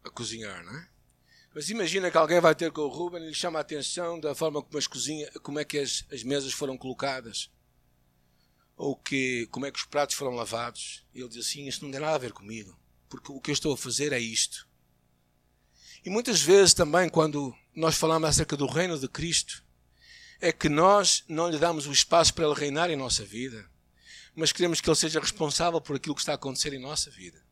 a 0.03 0.11
cozinhar, 0.11 0.65
não 0.65 0.77
é? 0.77 0.89
Mas 1.55 1.71
imagina 1.71 2.11
que 2.11 2.19
alguém 2.19 2.41
vai 2.41 2.55
ter 2.55 2.71
com 2.71 2.83
o 2.83 2.89
Ruben 2.89 3.23
e 3.23 3.29
lhe 3.29 3.35
chama 3.35 3.59
a 3.59 3.63
atenção 3.63 4.21
da 4.21 4.35
forma 4.35 4.63
como 4.63 4.77
as 4.77 4.87
cozinhas, 4.87 5.31
como 5.43 5.59
é 5.59 5.65
que 5.65 5.79
as, 5.79 6.05
as 6.13 6.23
mesas 6.23 6.53
foram 6.53 6.77
colocadas. 6.77 7.51
Ou 8.77 8.95
que, 8.95 9.47
como 9.47 9.65
é 9.65 9.71
que 9.71 9.79
os 9.79 9.87
pratos 9.87 10.17
foram 10.17 10.33
lavados. 10.33 11.07
Ele 11.15 11.29
diz 11.29 11.47
assim, 11.47 11.67
isso 11.67 11.83
não 11.83 11.91
tem 11.91 12.01
nada 12.01 12.15
a 12.15 12.19
ver 12.19 12.33
comigo. 12.33 12.79
Porque 13.09 13.33
o 13.33 13.41
que 13.41 13.51
eu 13.51 13.55
estou 13.55 13.73
a 13.73 13.77
fazer 13.77 14.13
é 14.13 14.19
isto. 14.19 14.69
E 16.07 16.11
muitas 16.11 16.41
vezes 16.41 16.73
também 16.73 17.09
quando 17.09 17.53
nós 17.75 17.97
falamos 17.97 18.29
acerca 18.29 18.57
do 18.57 18.69
reino 18.69 18.97
de 18.97 19.09
Cristo, 19.09 19.65
é 20.41 20.53
que 20.53 20.69
nós 20.69 21.25
não 21.27 21.51
lhe 21.51 21.59
damos 21.59 21.89
o 21.89 21.93
espaço 21.93 22.33
para 22.33 22.45
ele 22.45 22.55
reinar 22.55 22.89
em 22.91 22.97
nossa 22.97 23.25
vida, 23.25 23.69
mas 24.33 24.53
queremos 24.53 24.81
que 24.81 24.89
ele 24.89 24.95
seja 24.95 25.19
responsável 25.19 25.81
por 25.81 25.97
aquilo 25.97 26.15
que 26.15 26.21
está 26.21 26.31
a 26.31 26.37
acontecer 26.37 26.73
em 26.73 26.79
nossa 26.79 27.11
vida. 27.11 27.45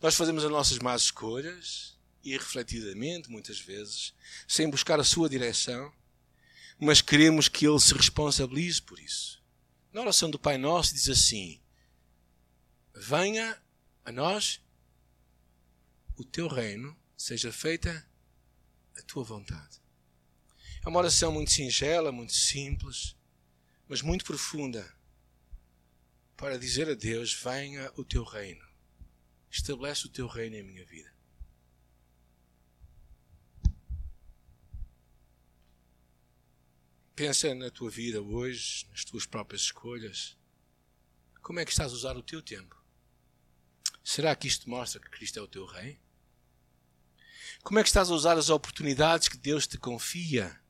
Nós 0.00 0.14
fazemos 0.14 0.42
as 0.42 0.50
nossas 0.50 0.78
más 0.78 1.02
escolhas, 1.02 1.98
irrefletidamente, 2.24 3.30
muitas 3.30 3.60
vezes, 3.60 4.14
sem 4.48 4.70
buscar 4.70 4.98
a 4.98 5.04
sua 5.04 5.28
direção, 5.28 5.92
mas 6.78 7.02
queremos 7.02 7.46
que 7.46 7.66
Ele 7.66 7.78
se 7.78 7.92
responsabilize 7.92 8.80
por 8.80 8.98
isso. 8.98 9.38
Na 9.92 10.00
oração 10.00 10.30
do 10.30 10.38
Pai 10.38 10.56
Nosso 10.56 10.94
diz 10.94 11.10
assim: 11.10 11.60
Venha 12.94 13.60
a 14.02 14.10
nós 14.10 14.62
o 16.16 16.24
teu 16.24 16.48
reino, 16.48 16.96
seja 17.20 17.52
feita 17.52 18.08
a 18.96 19.02
tua 19.02 19.22
vontade. 19.22 19.78
É 20.82 20.88
uma 20.88 21.00
oração 21.00 21.30
muito 21.30 21.50
singela, 21.50 22.10
muito 22.10 22.32
simples, 22.32 23.14
mas 23.86 24.00
muito 24.00 24.24
profunda 24.24 24.90
para 26.34 26.58
dizer 26.58 26.88
a 26.88 26.94
Deus: 26.94 27.34
venha 27.34 27.92
o 27.94 28.04
teu 28.06 28.24
reino, 28.24 28.66
estabelece 29.50 30.06
o 30.06 30.08
teu 30.08 30.26
reino 30.26 30.56
em 30.56 30.62
minha 30.62 30.84
vida. 30.86 31.14
Pensa 37.14 37.54
na 37.54 37.70
tua 37.70 37.90
vida 37.90 38.22
hoje, 38.22 38.86
nas 38.90 39.04
tuas 39.04 39.26
próprias 39.26 39.60
escolhas. 39.64 40.38
Como 41.42 41.60
é 41.60 41.66
que 41.66 41.70
estás 41.70 41.92
a 41.92 41.94
usar 41.94 42.16
o 42.16 42.22
teu 42.22 42.40
tempo? 42.40 42.82
Será 44.02 44.34
que 44.34 44.48
isto 44.48 44.70
mostra 44.70 44.98
que 44.98 45.10
Cristo 45.10 45.38
é 45.38 45.42
o 45.42 45.48
teu 45.48 45.66
Rei? 45.66 46.00
Como 47.62 47.78
é 47.78 47.82
que 47.82 47.88
estás 47.88 48.10
a 48.10 48.14
usar 48.14 48.38
as 48.38 48.48
oportunidades 48.48 49.28
que 49.28 49.36
Deus 49.36 49.66
te 49.66 49.78
confia 49.78 50.60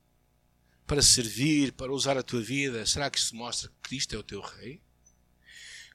para 0.86 1.02
servir, 1.02 1.72
para 1.72 1.92
usar 1.92 2.16
a 2.18 2.22
tua 2.22 2.42
vida? 2.42 2.84
Será 2.86 3.10
que 3.10 3.18
isto 3.18 3.36
mostra 3.36 3.68
que 3.68 3.88
Cristo 3.88 4.14
é 4.14 4.18
o 4.18 4.22
teu 4.22 4.40
Rei? 4.40 4.82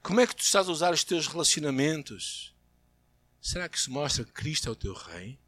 Como 0.02 0.20
é 0.20 0.26
que 0.26 0.36
tu 0.36 0.42
estás 0.42 0.68
a 0.68 0.72
usar 0.72 0.94
os 0.94 1.04
teus 1.04 1.26
relacionamentos? 1.26 2.54
Será 3.40 3.68
que 3.68 3.76
isso 3.76 3.90
mostra 3.90 4.24
que 4.24 4.32
Cristo 4.32 4.68
é 4.68 4.72
o 4.72 4.76
teu 4.76 4.94
Rei? 4.94 5.38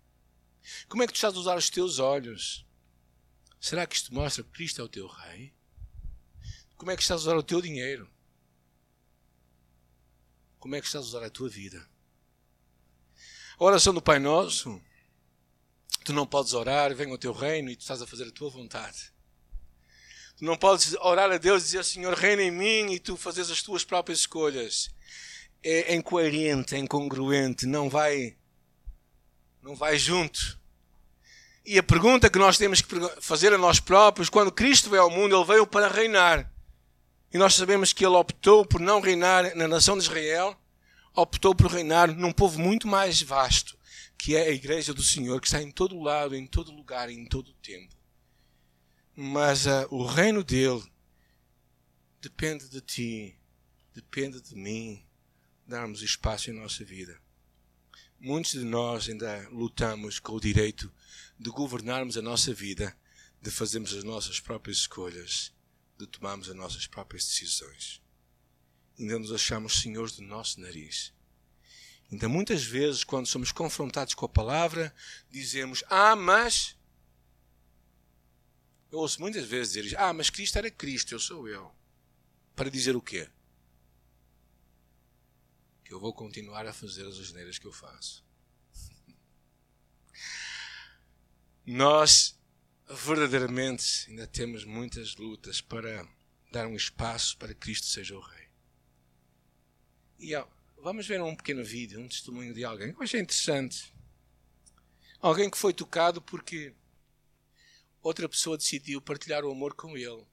Como 0.89 1.03
é 1.03 1.07
que 1.07 1.13
tu 1.13 1.17
estás 1.17 1.35
a 1.35 1.39
usar 1.39 1.57
os 1.57 1.71
teus 1.71 1.99
olhos? 1.99 2.67
Será 3.61 3.87
que 3.87 3.97
isto 3.97 4.15
mostra 4.15 4.45
que 4.45 4.51
Cristo 4.51 4.81
é 4.81 4.85
o 4.85 4.89
teu 4.89 5.07
Rei? 5.07 5.55
Como 6.77 6.91
é 6.91 6.97
que 6.97 7.03
estás 7.03 7.21
a 7.21 7.25
usar 7.25 7.37
o 7.37 7.43
teu 7.43 7.61
dinheiro? 7.61 8.09
Como 10.59 10.75
é 10.75 10.81
que 10.81 10.87
estás 10.87 11.05
a 11.05 11.09
usar 11.09 11.25
a 11.25 11.31
tua 11.31 11.49
vida? 11.49 11.89
A 13.59 13.65
oração 13.65 13.93
do 13.93 14.03
Pai 14.03 14.19
Nosso, 14.19 14.81
tu 16.09 16.13
não 16.15 16.27
podes 16.27 16.55
orar, 16.55 16.95
vem 16.95 17.13
o 17.13 17.19
teu 17.19 17.35
reino 17.35 17.71
e 17.71 17.77
tu 17.77 17.83
estás 17.83 18.01
a 18.01 18.07
fazer 18.07 18.25
a 18.25 18.31
tua 18.31 18.49
vontade. 18.49 19.13
Tu 20.39 20.45
não 20.45 20.57
podes 20.57 20.95
orar 21.03 21.31
a 21.31 21.37
Deus 21.37 21.63
e 21.63 21.67
dizer, 21.67 21.85
Senhor, 21.85 22.15
reina 22.15 22.41
em 22.41 22.51
mim 22.51 22.95
e 22.95 22.99
tu 22.99 23.15
fazes 23.15 23.51
as 23.51 23.63
tuas 23.63 23.85
próprias 23.85 24.21
escolhas. 24.21 24.89
É 25.63 25.95
incoerente, 25.95 26.75
é 26.75 26.79
incongruente, 26.79 27.67
não 27.67 27.91
vai, 27.91 28.39
não 29.63 29.77
vai 29.77 29.99
junto. 29.99 30.59
E 31.63 31.79
a 31.79 31.83
pergunta 31.83 32.31
que 32.31 32.39
nós 32.39 32.57
temos 32.57 32.81
que 32.81 32.95
fazer 33.21 33.53
a 33.53 33.59
nós 33.59 33.79
próprios, 33.79 34.31
quando 34.31 34.51
Cristo 34.51 34.89
veio 34.89 35.03
ao 35.03 35.11
mundo, 35.11 35.37
Ele 35.37 35.45
veio 35.45 35.67
para 35.67 35.89
reinar. 35.89 36.51
E 37.31 37.37
nós 37.37 37.55
sabemos 37.55 37.93
que 37.93 38.03
Ele 38.03 38.17
optou 38.17 38.65
por 38.65 38.81
não 38.81 39.03
reinar 39.03 39.55
na 39.55 39.69
nação 39.69 39.99
de 39.99 40.05
Israel, 40.05 40.57
optou 41.15 41.55
por 41.55 41.71
reinar 41.71 42.09
num 42.09 42.33
povo 42.33 42.59
muito 42.59 42.89
mais 42.89 43.21
vasto, 43.21 43.78
que 44.19 44.35
é 44.35 44.49
a 44.49 44.51
Igreja 44.51 44.93
do 44.93 45.03
Senhor, 45.03 45.41
que 45.41 45.47
está 45.47 45.63
em 45.63 45.71
todo 45.71 46.03
lado, 46.03 46.35
em 46.35 46.47
todo 46.47 46.73
lugar, 46.73 47.09
em 47.09 47.25
todo 47.25 47.55
tempo. 47.55 47.95
Mas 49.15 49.65
uh, 49.67 49.87
o 49.91 50.05
reino 50.05 50.43
dele 50.43 50.85
depende 52.21 52.69
de 52.69 52.81
ti, 52.81 53.39
depende 53.95 54.41
de 54.41 54.57
mim, 54.57 55.03
darmos 55.67 56.03
espaço 56.03 56.51
em 56.51 56.55
nossa 56.55 56.85
vida. 56.85 57.21
Muitos 58.19 58.53
de 58.53 58.65
nós 58.65 59.09
ainda 59.09 59.49
lutamos 59.51 60.19
com 60.19 60.33
o 60.33 60.41
direito 60.41 60.93
de 61.39 61.51
governarmos 61.51 62.17
a 62.17 62.23
nossa 62.23 62.53
vida, 62.53 62.97
de 63.41 63.51
fazermos 63.51 63.95
as 63.95 64.03
nossas 64.03 64.41
próprias 64.41 64.79
escolhas, 64.79 65.53
de 65.97 66.07
tomarmos 66.07 66.49
as 66.49 66.57
nossas 66.57 66.89
próprias 66.89 67.25
decisões. 67.25 68.03
Ainda 68.99 69.19
nos 69.21 69.33
achamos 69.33 69.81
senhores 69.81 70.17
do 70.17 70.23
nosso 70.23 70.61
nariz. 70.61 71.13
Ainda 72.11 72.29
muitas 72.29 72.65
vezes, 72.65 73.05
quando 73.05 73.27
somos 73.27 73.53
confrontados 73.53 74.15
com 74.15 74.25
a 74.25 74.29
palavra, 74.29 74.95
dizemos: 75.31 75.85
Ah, 75.89 76.17
mas. 76.17 76.77
Eu 78.91 79.01
ouço 79.01 79.21
muitas 79.21 79.45
vezes 79.45 79.75
dizer: 79.75 79.99
Ah, 79.99 80.13
mas 80.13 80.31
Cristo 80.31 80.57
era 80.57 80.71
Cristo, 80.71 81.13
eu 81.13 81.21
sou 81.21 81.47
eu. 81.47 81.71
Para 82.57 82.71
dizer 82.71 82.97
o 82.97 83.03
quê? 83.03 83.29
Que 85.85 85.93
eu 85.93 86.01
vou 86.01 86.15
continuar 86.15 86.67
a 86.67 86.73
fazer 86.73 87.07
as 87.07 87.19
asneiras 87.19 87.59
que 87.59 87.67
eu 87.67 87.73
faço. 87.73 88.25
Nós 91.67 92.39
verdadeiramente 92.89 94.09
ainda 94.09 94.27
temos 94.27 94.65
muitas 94.65 95.15
lutas 95.17 95.61
para 95.61 96.09
dar 96.51 96.67
um 96.67 96.75
espaço 96.75 97.37
para 97.37 97.49
que 97.49 97.61
Cristo 97.61 97.87
seja 97.87 98.17
o 98.17 98.21
Rei. 98.21 98.49
E 100.19 100.35
ó, 100.35 100.47
vamos 100.83 101.07
ver 101.07 101.21
um 101.21 101.35
pequeno 101.35 101.65
vídeo, 101.65 102.01
um 102.01 102.09
testemunho 102.09 102.55
de 102.55 102.65
alguém 102.65 102.91
eu 102.91 103.03
achei 103.03 103.21
interessante. 103.21 103.93
Alguém 105.21 105.51
que 105.51 105.59
foi 105.59 105.73
tocado 105.73 106.23
porque 106.23 106.75
outra 108.03 108.29
pessoa 108.29 108.57
decidiu 108.57 109.01
partilhar 109.01 109.45
o 109.45 109.51
amor 109.51 109.75
com 109.75 109.97
ele. 109.97 110.25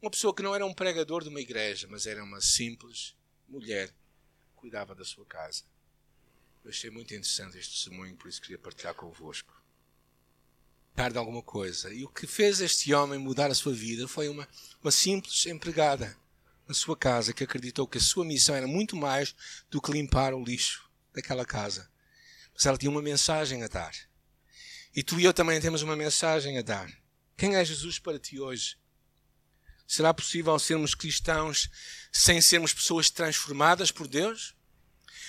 Uma 0.00 0.10
pessoa 0.10 0.34
que 0.34 0.42
não 0.42 0.54
era 0.54 0.66
um 0.66 0.74
pregador 0.74 1.22
de 1.22 1.30
uma 1.30 1.40
igreja, 1.40 1.88
mas 1.90 2.06
era 2.06 2.22
uma 2.22 2.40
simples 2.40 3.16
mulher 3.48 3.88
que 3.88 4.54
cuidava 4.56 4.94
da 4.94 5.04
sua 5.04 5.24
casa. 5.24 5.64
Eu 6.62 6.70
achei 6.70 6.90
muito 6.90 7.14
interessante 7.14 7.56
este 7.56 7.74
testemunho, 7.74 8.16
por 8.16 8.28
isso 8.28 8.42
queria 8.42 8.58
partilhar 8.58 8.94
convosco 8.94 9.54
de 10.94 11.18
alguma 11.18 11.42
coisa. 11.42 11.92
E 11.92 12.04
o 12.04 12.08
que 12.08 12.26
fez 12.26 12.60
este 12.60 12.92
homem 12.94 13.18
mudar 13.18 13.50
a 13.50 13.54
sua 13.54 13.72
vida 13.72 14.08
foi 14.08 14.28
uma, 14.28 14.48
uma 14.82 14.90
simples 14.90 15.44
empregada 15.46 16.16
na 16.66 16.74
sua 16.74 16.96
casa 16.96 17.32
que 17.32 17.44
acreditou 17.44 17.86
que 17.86 17.98
a 17.98 18.00
sua 18.00 18.24
missão 18.24 18.54
era 18.54 18.66
muito 18.66 18.96
mais 18.96 19.34
do 19.70 19.80
que 19.80 19.92
limpar 19.92 20.34
o 20.34 20.42
lixo 20.42 20.88
daquela 21.14 21.44
casa. 21.44 21.88
Mas 22.54 22.66
ela 22.66 22.76
tinha 22.76 22.90
uma 22.90 23.02
mensagem 23.02 23.62
a 23.62 23.68
dar. 23.68 23.94
E 24.94 25.02
tu 25.02 25.20
e 25.20 25.24
eu 25.24 25.32
também 25.32 25.60
temos 25.60 25.82
uma 25.82 25.94
mensagem 25.94 26.58
a 26.58 26.62
dar. 26.62 26.90
Quem 27.36 27.54
é 27.54 27.64
Jesus 27.64 27.98
para 27.98 28.18
ti 28.18 28.40
hoje? 28.40 28.76
Será 29.86 30.12
possível 30.12 30.58
sermos 30.58 30.94
cristãos 30.94 31.68
sem 32.10 32.40
sermos 32.40 32.72
pessoas 32.72 33.10
transformadas 33.10 33.92
por 33.92 34.08
Deus? 34.08 34.54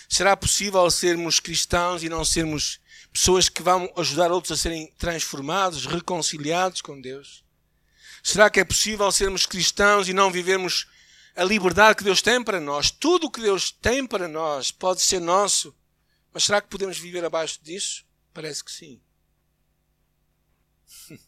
Será 0.09 0.35
possível 0.35 0.89
sermos 0.89 1.39
cristãos 1.39 2.01
e 2.01 2.09
não 2.09 2.23
sermos 2.23 2.79
pessoas 3.11 3.49
que 3.49 3.61
vão 3.61 3.91
ajudar 3.97 4.31
outros 4.31 4.57
a 4.57 4.61
serem 4.61 4.91
transformados, 4.97 5.85
reconciliados 5.85 6.81
com 6.81 6.99
Deus? 6.99 7.43
Será 8.23 8.49
que 8.49 8.59
é 8.59 8.65
possível 8.65 9.11
sermos 9.11 9.45
cristãos 9.45 10.07
e 10.07 10.13
não 10.13 10.31
vivermos 10.31 10.87
a 11.37 11.43
liberdade 11.43 11.95
que 11.97 12.03
Deus 12.03 12.21
tem 12.21 12.43
para 12.43 12.59
nós? 12.59 12.91
Tudo 12.91 13.27
o 13.27 13.31
que 13.31 13.39
Deus 13.41 13.71
tem 13.71 14.05
para 14.05 14.27
nós 14.27 14.71
pode 14.71 15.01
ser 15.01 15.21
nosso, 15.21 15.73
mas 16.33 16.43
será 16.43 16.61
que 16.61 16.67
podemos 16.67 16.97
viver 16.97 17.23
abaixo 17.23 17.59
disso? 17.63 18.05
Parece 18.33 18.63
que 18.63 18.71
sim. 18.71 19.01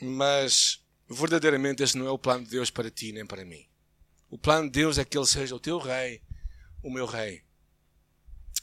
mas 0.00 0.82
verdadeiramente 1.08 1.82
esse 1.82 1.98
não 1.98 2.06
é 2.06 2.10
o 2.10 2.18
plano 2.18 2.44
de 2.44 2.50
Deus 2.50 2.70
para 2.70 2.90
ti 2.90 3.12
nem 3.12 3.26
para 3.26 3.44
mim. 3.44 3.66
O 4.30 4.38
plano 4.38 4.70
de 4.70 4.80
Deus 4.80 4.96
é 4.96 5.04
que 5.04 5.18
Ele 5.18 5.26
seja 5.26 5.54
o 5.54 5.60
teu 5.60 5.78
rei, 5.78 6.22
o 6.82 6.90
meu 6.90 7.04
rei 7.04 7.44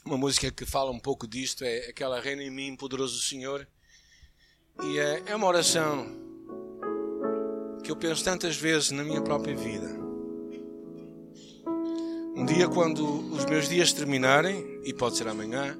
uma 0.08 0.16
música 0.16 0.50
que 0.50 0.64
fala 0.64 0.90
um 0.90 0.98
pouco 0.98 1.26
disto 1.26 1.64
é 1.64 1.90
aquela 1.90 2.20
Reina 2.20 2.42
em 2.42 2.50
mim, 2.50 2.74
poderoso 2.74 3.20
Senhor. 3.20 3.68
E 4.82 4.98
é, 4.98 5.22
é 5.26 5.36
uma 5.36 5.46
oração 5.46 6.06
que 7.88 7.92
eu 7.92 7.96
penso 7.96 8.22
tantas 8.22 8.54
vezes 8.54 8.90
na 8.90 9.02
minha 9.02 9.22
própria 9.22 9.56
vida. 9.56 9.88
Um 12.36 12.44
dia, 12.44 12.68
quando 12.68 13.02
os 13.32 13.46
meus 13.46 13.66
dias 13.66 13.94
terminarem, 13.94 14.82
e 14.84 14.92
pode 14.92 15.16
ser 15.16 15.26
amanhã, 15.26 15.74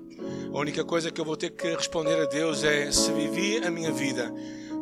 a 0.50 0.58
única 0.58 0.82
coisa 0.84 1.10
que 1.10 1.20
eu 1.20 1.24
vou 1.26 1.36
ter 1.36 1.50
que 1.50 1.68
responder 1.68 2.18
a 2.18 2.24
Deus 2.24 2.64
é 2.64 2.90
se 2.90 3.12
vivi 3.12 3.58
a 3.58 3.70
minha 3.70 3.92
vida 3.92 4.32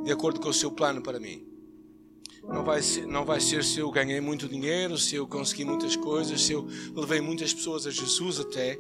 de 0.05 0.13
acordo 0.13 0.39
com 0.39 0.51
o 0.51 0.55
seu 0.55 0.71
plano 0.71 1.03
para 1.03 1.19
mim. 1.19 1.45
Não 2.45 2.63
vai, 2.63 2.81
ser, 2.81 3.05
não 3.09 3.25
vai 3.25 3.41
ser 3.41 3.65
se 3.65 3.81
eu 3.81 3.91
ganhei 3.91 4.21
muito 4.21 4.47
dinheiro, 4.49 4.97
se 4.97 5.17
eu 5.17 5.27
consegui 5.27 5.65
muitas 5.65 5.97
coisas, 5.97 6.41
se 6.41 6.53
eu 6.53 6.65
levei 6.95 7.21
muitas 7.21 7.53
pessoas 7.53 7.89
a 7.89 7.91
Jesus 7.91 8.39
até, 8.39 8.79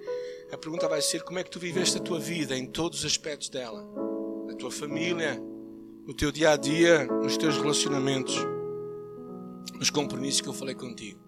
a 0.53 0.57
pergunta 0.57 0.89
vai 0.89 1.03
ser 1.03 1.25
como 1.25 1.41
é 1.41 1.43
que 1.43 1.51
tu 1.51 1.59
viveste 1.59 1.99
a 1.99 2.01
tua 2.01 2.21
vida 2.21 2.57
em 2.57 2.65
todos 2.65 3.01
os 3.01 3.07
aspectos 3.07 3.49
dela. 3.49 3.85
Na 4.47 4.55
tua 4.55 4.71
família, 4.71 5.37
no 6.07 6.15
teu 6.15 6.31
dia 6.31 6.53
a 6.53 6.57
dia, 6.57 7.05
nos 7.07 7.37
teus 7.37 7.57
relacionamentos, 7.57 8.37
nos 9.75 9.91
compromissos 9.91 10.41
que 10.41 10.49
eu 10.49 10.53
falei 10.53 10.75
contigo. 10.75 11.21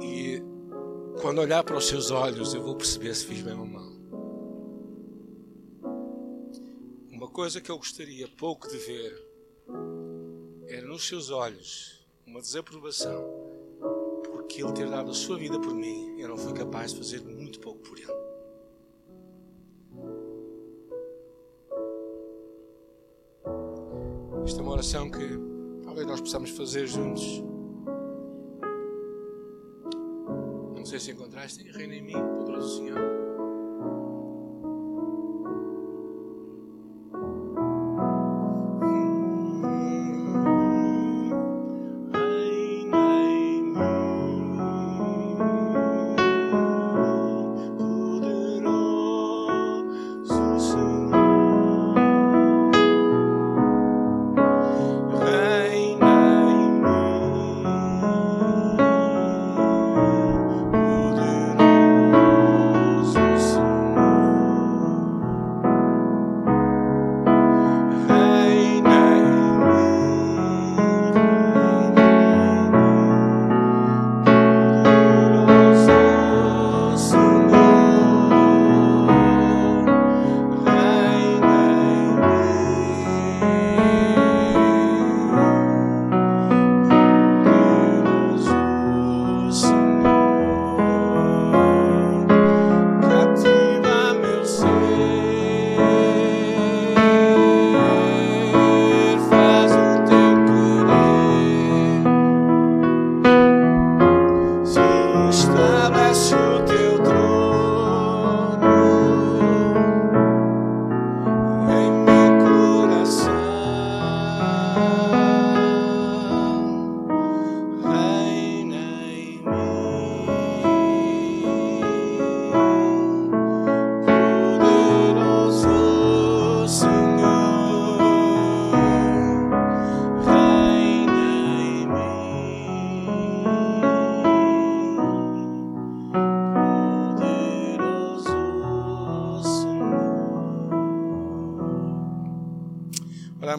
E 0.00 0.40
quando 1.20 1.40
olhar 1.40 1.64
para 1.64 1.76
os 1.76 1.86
seus 1.86 2.10
olhos, 2.10 2.54
eu 2.54 2.62
vou 2.62 2.76
perceber 2.76 3.14
se 3.14 3.26
fiz 3.26 3.42
bem 3.42 3.54
ou 3.54 3.66
mal. 3.66 3.92
Uma 7.10 7.28
coisa 7.28 7.60
que 7.60 7.70
eu 7.70 7.76
gostaria 7.76 8.28
pouco 8.28 8.68
de 8.68 8.78
ver 8.78 9.28
era 10.68 10.86
nos 10.86 11.06
seus 11.06 11.30
olhos 11.30 12.06
uma 12.26 12.40
desaprovação 12.40 13.44
que 14.54 14.62
Ele 14.62 14.72
ter 14.72 14.88
dado 14.88 15.10
a 15.10 15.14
sua 15.14 15.36
vida 15.36 15.58
por 15.58 15.74
mim, 15.74 16.14
eu 16.16 16.28
não 16.28 16.36
fui 16.36 16.52
capaz 16.52 16.92
de 16.92 16.98
fazer 16.98 17.20
muito 17.22 17.58
pouco 17.58 17.80
por 17.80 17.93
Esta 24.44 24.60
é 24.60 24.62
uma 24.62 24.72
oração 24.72 25.10
que 25.10 25.26
talvez 25.82 26.06
nós 26.06 26.20
possamos 26.20 26.50
fazer 26.50 26.86
juntos. 26.86 27.42
Não 30.76 30.84
sei 30.84 31.00
se 31.00 31.12
encontraste, 31.12 31.64
reina 31.70 31.94
em 31.94 32.02
mim, 32.02 32.12
poderoso 32.12 32.76
Senhor. 32.76 33.23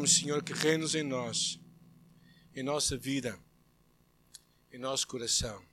Oramos, 0.06 0.18
Senhor, 0.18 0.44
que 0.44 0.54
reinos 0.54 0.94
em 0.94 1.02
nós, 1.02 1.60
em 2.56 2.62
nossa 2.62 2.96
vida, 2.96 3.40
em 4.72 4.78
nosso 4.78 5.08
coração. 5.08 5.66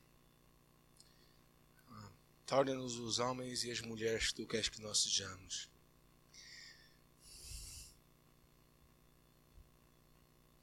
Torna-nos 2.47 2.97
os 2.99 3.19
homens 3.19 3.63
e 3.65 3.71
as 3.71 3.83
mulheres 3.83 4.29
que 4.29 4.37
tu 4.37 4.47
queres 4.47 4.71
que 4.71 4.81
nós 4.81 5.03
sejamos. 5.03 5.69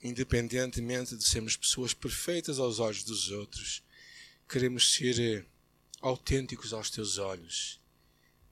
Independentemente 0.02 1.16
de 1.16 1.24
sermos 1.24 1.56
pessoas 1.56 1.94
perfeitas 1.94 2.58
aos 2.58 2.80
olhos 2.80 3.04
dos 3.04 3.30
outros, 3.30 3.84
queremos 4.48 4.96
ser 4.96 5.20
eh, 5.20 5.46
autênticos 6.02 6.74
aos 6.74 6.90
teus 6.90 7.20
olhos 7.20 7.80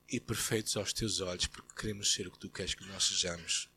e 0.08 0.20
perfeitos 0.20 0.78
aos 0.78 0.94
teus 0.94 1.22
olhos, 1.22 1.48
porque 1.48 1.74
queremos 1.74 2.14
ser 2.14 2.28
o 2.28 2.32
que 2.32 2.40
tu 2.40 2.52
queres 2.52 2.76
que 2.76 2.86
nós 2.86 3.04
sejamos. 3.04 3.68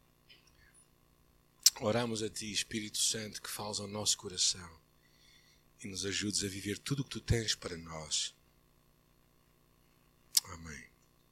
Oramos 1.82 2.22
a 2.22 2.28
ti, 2.28 2.52
Espírito 2.52 2.98
Santo, 2.98 3.40
que 3.40 3.48
falas 3.48 3.80
ao 3.80 3.88
nosso 3.88 4.18
coração 4.18 4.78
e 5.82 5.88
nos 5.88 6.04
ajudes 6.04 6.44
a 6.44 6.48
viver 6.48 6.78
tudo 6.78 7.00
o 7.00 7.04
que 7.04 7.10
tu 7.10 7.20
tens 7.22 7.54
para 7.54 7.74
nós. 7.78 8.34
Amém. 10.44 10.89